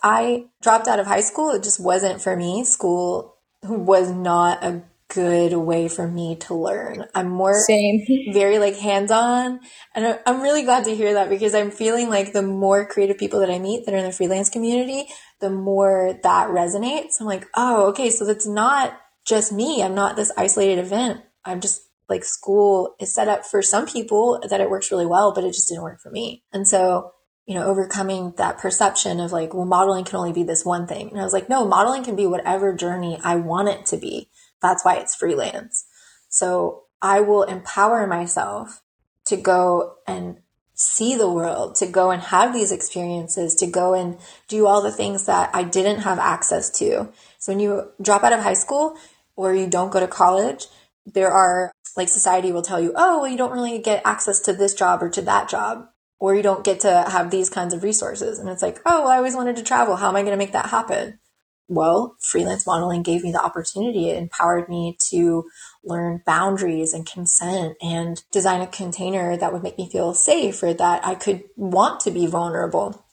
[0.02, 1.50] I dropped out of high school.
[1.50, 2.64] It just wasn't for me.
[2.64, 7.04] School was not a good way for me to learn.
[7.14, 8.00] I'm more Same.
[8.32, 9.60] very like hands-on
[9.94, 13.40] and I'm really glad to hear that because I'm feeling like the more creative people
[13.40, 15.06] that I meet that are in the freelance community,
[15.40, 17.20] the more that resonates.
[17.20, 19.82] I'm like, oh, okay, so that's not just me.
[19.82, 21.20] I'm not this isolated event.
[21.44, 25.32] I'm just like school is set up for some people that it works really well,
[25.34, 26.42] but it just didn't work for me.
[26.52, 27.12] And so,
[27.46, 31.10] you know, overcoming that perception of like, well, modeling can only be this one thing.
[31.10, 34.28] And I was like, no, modeling can be whatever journey I want it to be.
[34.60, 35.84] That's why it's freelance.
[36.28, 38.82] So I will empower myself
[39.24, 40.38] to go and
[40.74, 44.18] see the world, to go and have these experiences, to go and
[44.48, 47.12] do all the things that I didn't have access to.
[47.38, 48.96] So when you drop out of high school
[49.36, 50.66] or you don't go to college,
[51.04, 54.52] there are like society will tell you, oh, well, you don't really get access to
[54.52, 55.88] this job or to that job,
[56.22, 58.38] or you don't get to have these kinds of resources.
[58.38, 59.96] And it's like, oh, well, I always wanted to travel.
[59.96, 61.18] How am I going to make that happen?
[61.66, 64.08] Well, freelance modeling gave me the opportunity.
[64.08, 65.46] It empowered me to
[65.82, 70.72] learn boundaries and consent and design a container that would make me feel safe or
[70.72, 73.04] that I could want to be vulnerable.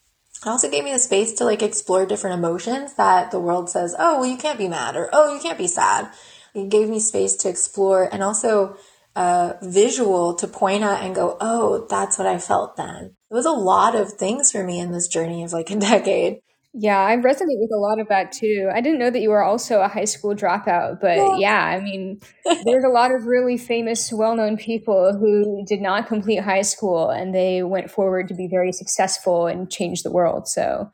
[0.45, 3.95] It also gave me the space to like explore different emotions that the world says,
[3.97, 6.11] oh, well, you can't be mad or oh, you can't be sad.
[6.53, 8.77] It gave me space to explore and also
[9.19, 13.15] a visual to point at and go, oh, that's what I felt then.
[13.29, 16.39] It was a lot of things for me in this journey of like a decade.
[16.73, 18.69] Yeah, I resonate with a lot of that too.
[18.73, 21.81] I didn't know that you were also a high school dropout, but yeah, yeah I
[21.81, 22.21] mean,
[22.63, 27.09] there's a lot of really famous, well known people who did not complete high school
[27.09, 30.47] and they went forward to be very successful and change the world.
[30.47, 30.91] So,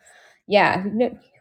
[0.48, 0.84] yeah,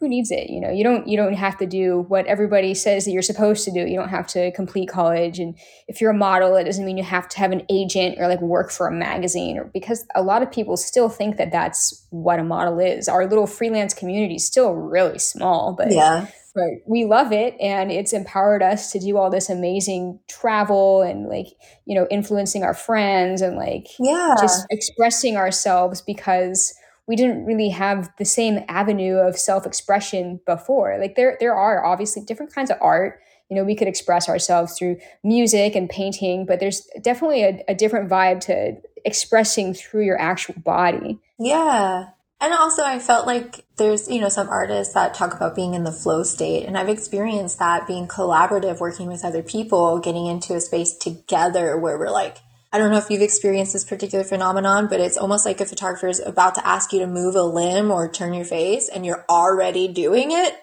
[0.04, 0.70] who needs it you know?
[0.70, 3.80] You don't you don't have to do what everybody says that you're supposed to do.
[3.80, 5.38] You don't have to complete college.
[5.38, 5.56] And
[5.88, 8.42] if you're a model it doesn't mean you have to have an agent or like
[8.42, 12.38] work for a magazine or because a lot of people still think that that's what
[12.38, 13.08] a model is.
[13.08, 16.26] Our little freelance community is still really small but yeah.
[16.54, 21.28] but we love it and it's empowered us to do all this amazing travel and
[21.28, 21.46] like
[21.86, 24.34] you know influencing our friends and like yeah.
[24.38, 26.74] just expressing ourselves because
[27.06, 30.96] we didn't really have the same avenue of self-expression before.
[30.98, 33.20] Like there there are obviously different kinds of art.
[33.50, 37.74] You know we could express ourselves through music and painting but there's definitely a, a
[37.74, 41.18] different vibe to expressing through your actual body.
[41.38, 42.06] Yeah.
[42.40, 45.84] And also i felt like there's you know some artists that talk about being in
[45.84, 50.54] the flow state and i've experienced that being collaborative working with other people getting into
[50.54, 52.38] a space together where we're like
[52.74, 56.08] I don't know if you've experienced this particular phenomenon, but it's almost like a photographer
[56.08, 59.24] is about to ask you to move a limb or turn your face and you're
[59.30, 60.56] already doing it.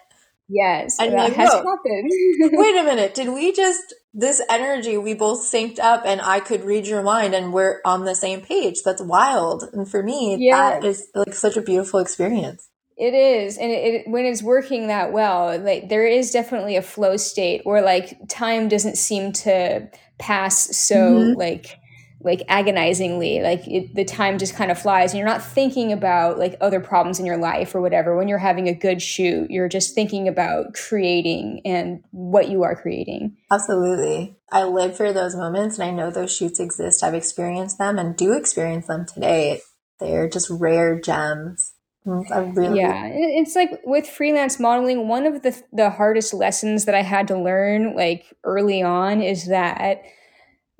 [0.49, 2.11] Yes, and that like, has happened.
[2.51, 6.65] wait a minute, did we just this energy we both synced up and I could
[6.65, 8.83] read your mind and we're on the same page?
[8.83, 9.63] That's wild.
[9.71, 12.67] And for me, that is like such a beautiful experience.
[12.97, 16.81] It is, and it, it, when it's working that well, like there is definitely a
[16.81, 19.89] flow state where like time doesn't seem to
[20.19, 21.39] pass so mm-hmm.
[21.39, 21.77] like
[22.23, 26.37] like agonizingly like it, the time just kind of flies and you're not thinking about
[26.37, 28.15] like other problems in your life or whatever.
[28.15, 32.75] When you're having a good shoot you're just thinking about creating and what you are
[32.75, 33.37] creating.
[33.51, 34.37] Absolutely.
[34.51, 37.03] I live for those moments and i know those shoots exist.
[37.03, 39.61] I've experienced them and do experience them today.
[39.99, 41.73] They're just rare gems.
[42.03, 47.03] Really yeah it's like with freelance modeling one of the the hardest lessons that i
[47.03, 50.01] had to learn like early on is that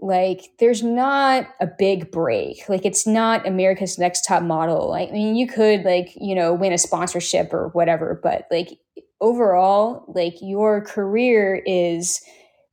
[0.02, 2.68] like there's not a big break.
[2.68, 4.90] Like it's not america's next top model.
[4.90, 8.80] Like i mean you could like you know win a sponsorship or whatever but like
[9.22, 12.22] overall like your career is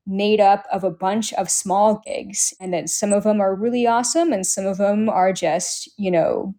[0.06, 3.86] made up of a bunch of small gigs and then some of them are really
[3.86, 6.54] awesome and some of them are just you know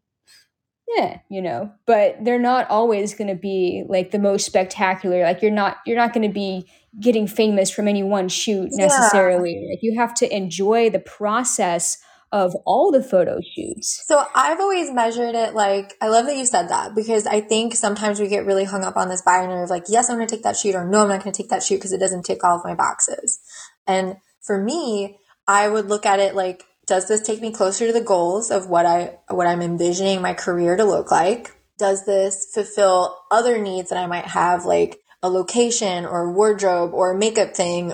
[0.95, 5.23] yeah, you know, but they're not always going to be like the most spectacular.
[5.23, 6.67] Like you're not you're not going to be
[6.99, 9.53] getting famous from any one shoot necessarily.
[9.53, 9.69] Yeah.
[9.69, 11.99] Like you have to enjoy the process
[12.31, 14.03] of all the photo shoots.
[14.05, 17.75] So I've always measured it like I love that you said that because I think
[17.75, 20.35] sometimes we get really hung up on this binary of like yes I'm going to
[20.35, 22.23] take that shoot or no I'm not going to take that shoot because it doesn't
[22.23, 23.39] tick all of my boxes.
[23.85, 27.93] And for me, I would look at it like does this take me closer to
[27.93, 31.55] the goals of what I what I'm envisioning my career to look like?
[31.77, 37.13] Does this fulfill other needs that I might have like a location or wardrobe or
[37.13, 37.93] makeup thing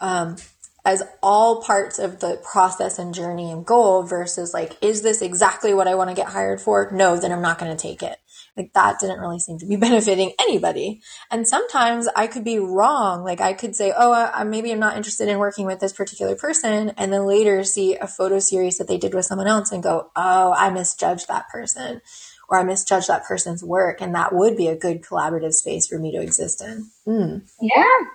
[0.00, 0.36] um,
[0.84, 5.74] as all parts of the process and journey and goal versus like, is this exactly
[5.74, 6.88] what I want to get hired for?
[6.92, 8.16] No, then I'm not going to take it.
[8.56, 11.02] Like that didn't really seem to be benefiting anybody.
[11.30, 13.24] And sometimes I could be wrong.
[13.24, 16.36] Like I could say, oh, I, maybe I'm not interested in working with this particular
[16.36, 16.92] person.
[16.96, 20.10] And then later see a photo series that they did with someone else and go,
[20.16, 22.00] oh, I misjudged that person
[22.48, 24.00] or I misjudged that person's work.
[24.00, 26.90] And that would be a good collaborative space for me to exist in.
[27.06, 27.48] Mm.
[27.60, 28.06] Yeah,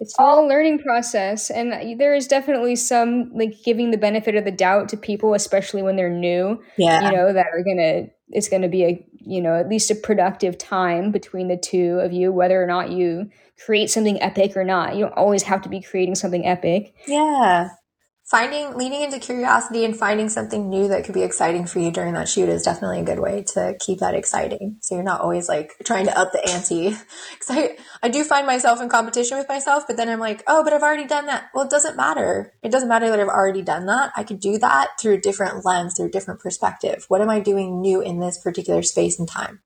[0.00, 4.44] it's all a learning process and there is definitely some like giving the benefit of
[4.44, 8.48] the doubt to people especially when they're new yeah you know that are gonna it's
[8.48, 12.32] gonna be a you know at least a productive time between the two of you
[12.32, 13.30] whether or not you
[13.64, 14.94] create something epic or not.
[14.94, 16.94] You don't always have to be creating something epic.
[17.06, 17.70] Yeah
[18.30, 22.14] finding leaning into curiosity and finding something new that could be exciting for you during
[22.14, 24.76] that shoot is definitely a good way to keep that exciting.
[24.80, 26.96] So you're not always like trying to up the ante.
[27.30, 30.62] Because I, I do find myself in competition with myself but then i'm like oh
[30.62, 31.50] but i've already done that.
[31.54, 32.54] Well it doesn't matter.
[32.62, 34.12] It doesn't matter that i've already done that.
[34.16, 37.06] I could do that through a different lens through a different perspective.
[37.08, 39.60] What am i doing new in this particular space and time?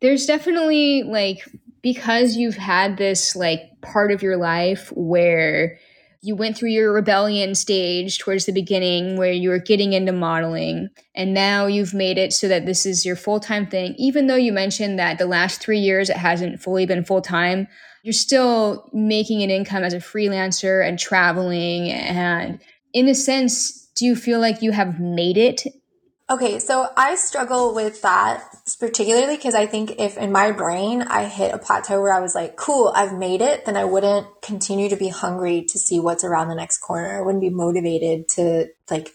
[0.00, 1.48] There's definitely like
[1.80, 5.78] because you've had this like part of your life where
[6.24, 10.88] you went through your rebellion stage towards the beginning where you were getting into modeling
[11.14, 13.94] and now you've made it so that this is your full-time thing.
[13.98, 17.66] Even though you mentioned that the last three years it hasn't fully been full-time
[18.02, 22.60] you're still making an income as a freelancer and traveling and
[22.92, 25.62] in a sense do you feel like you have made it
[26.32, 28.42] Okay, so I struggle with that
[28.80, 32.34] particularly because I think if in my brain I hit a plateau where I was
[32.34, 36.24] like, cool, I've made it, then I wouldn't continue to be hungry to see what's
[36.24, 37.18] around the next corner.
[37.18, 39.10] I wouldn't be motivated to like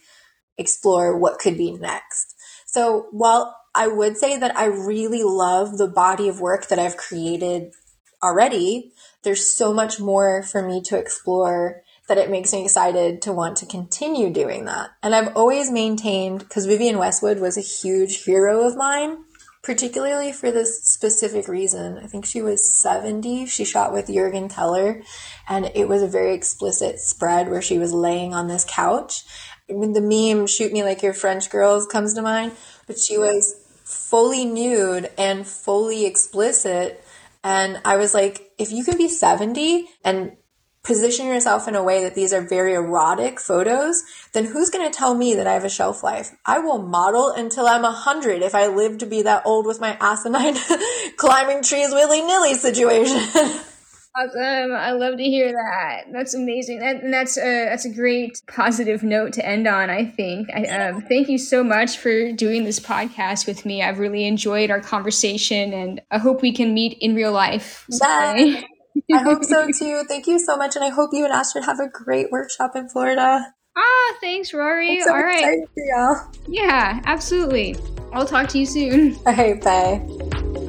[0.59, 2.35] explore what could be next.
[2.67, 6.97] So while I would say that I really love the body of work that I've
[6.97, 7.73] created
[8.21, 8.91] already,
[9.23, 13.57] there's so much more for me to explore that it makes me excited to want
[13.57, 14.91] to continue doing that.
[15.03, 19.17] And I've always maintained, because Vivienne Westwood was a huge hero of mine,
[19.61, 21.97] particularly for this specific reason.
[21.97, 23.47] I think she was 70.
[23.47, 25.01] She shot with Juergen Teller,
[25.49, 29.23] and it was a very explicit spread where she was laying on this couch.
[29.69, 32.53] I mean, the meme, shoot me like your French girls, comes to mind,
[32.85, 37.03] but she was fully nude and fully explicit.
[37.43, 40.37] And I was like, if you can be 70 and
[40.87, 44.01] position yourself in a way that these are very erotic photos,
[44.33, 46.31] then who's going to tell me that I have a shelf life?
[46.45, 49.81] I will model until I'm a hundred if I live to be that old with
[49.81, 50.55] my asinine
[51.17, 53.21] climbing trees willy nilly situation.
[54.19, 54.71] Awesome!
[54.71, 56.05] I love to hear that.
[56.11, 56.79] That's amazing.
[56.79, 59.91] That, and that's a that's a great positive note to end on.
[59.91, 60.49] I think.
[60.51, 63.83] I, um, thank you so much for doing this podcast with me.
[63.83, 67.85] I've really enjoyed our conversation, and I hope we can meet in real life.
[67.91, 68.65] Someday.
[69.13, 70.03] I hope so too.
[70.07, 70.75] Thank you so much.
[70.75, 73.53] And I hope you and Astrid have a great workshop in Florida.
[73.75, 75.03] Ah, thanks, Roarie.
[75.03, 75.59] So All right.
[76.47, 77.75] Yeah, absolutely.
[78.11, 79.15] I'll talk to you soon.
[79.25, 80.63] All right, bye.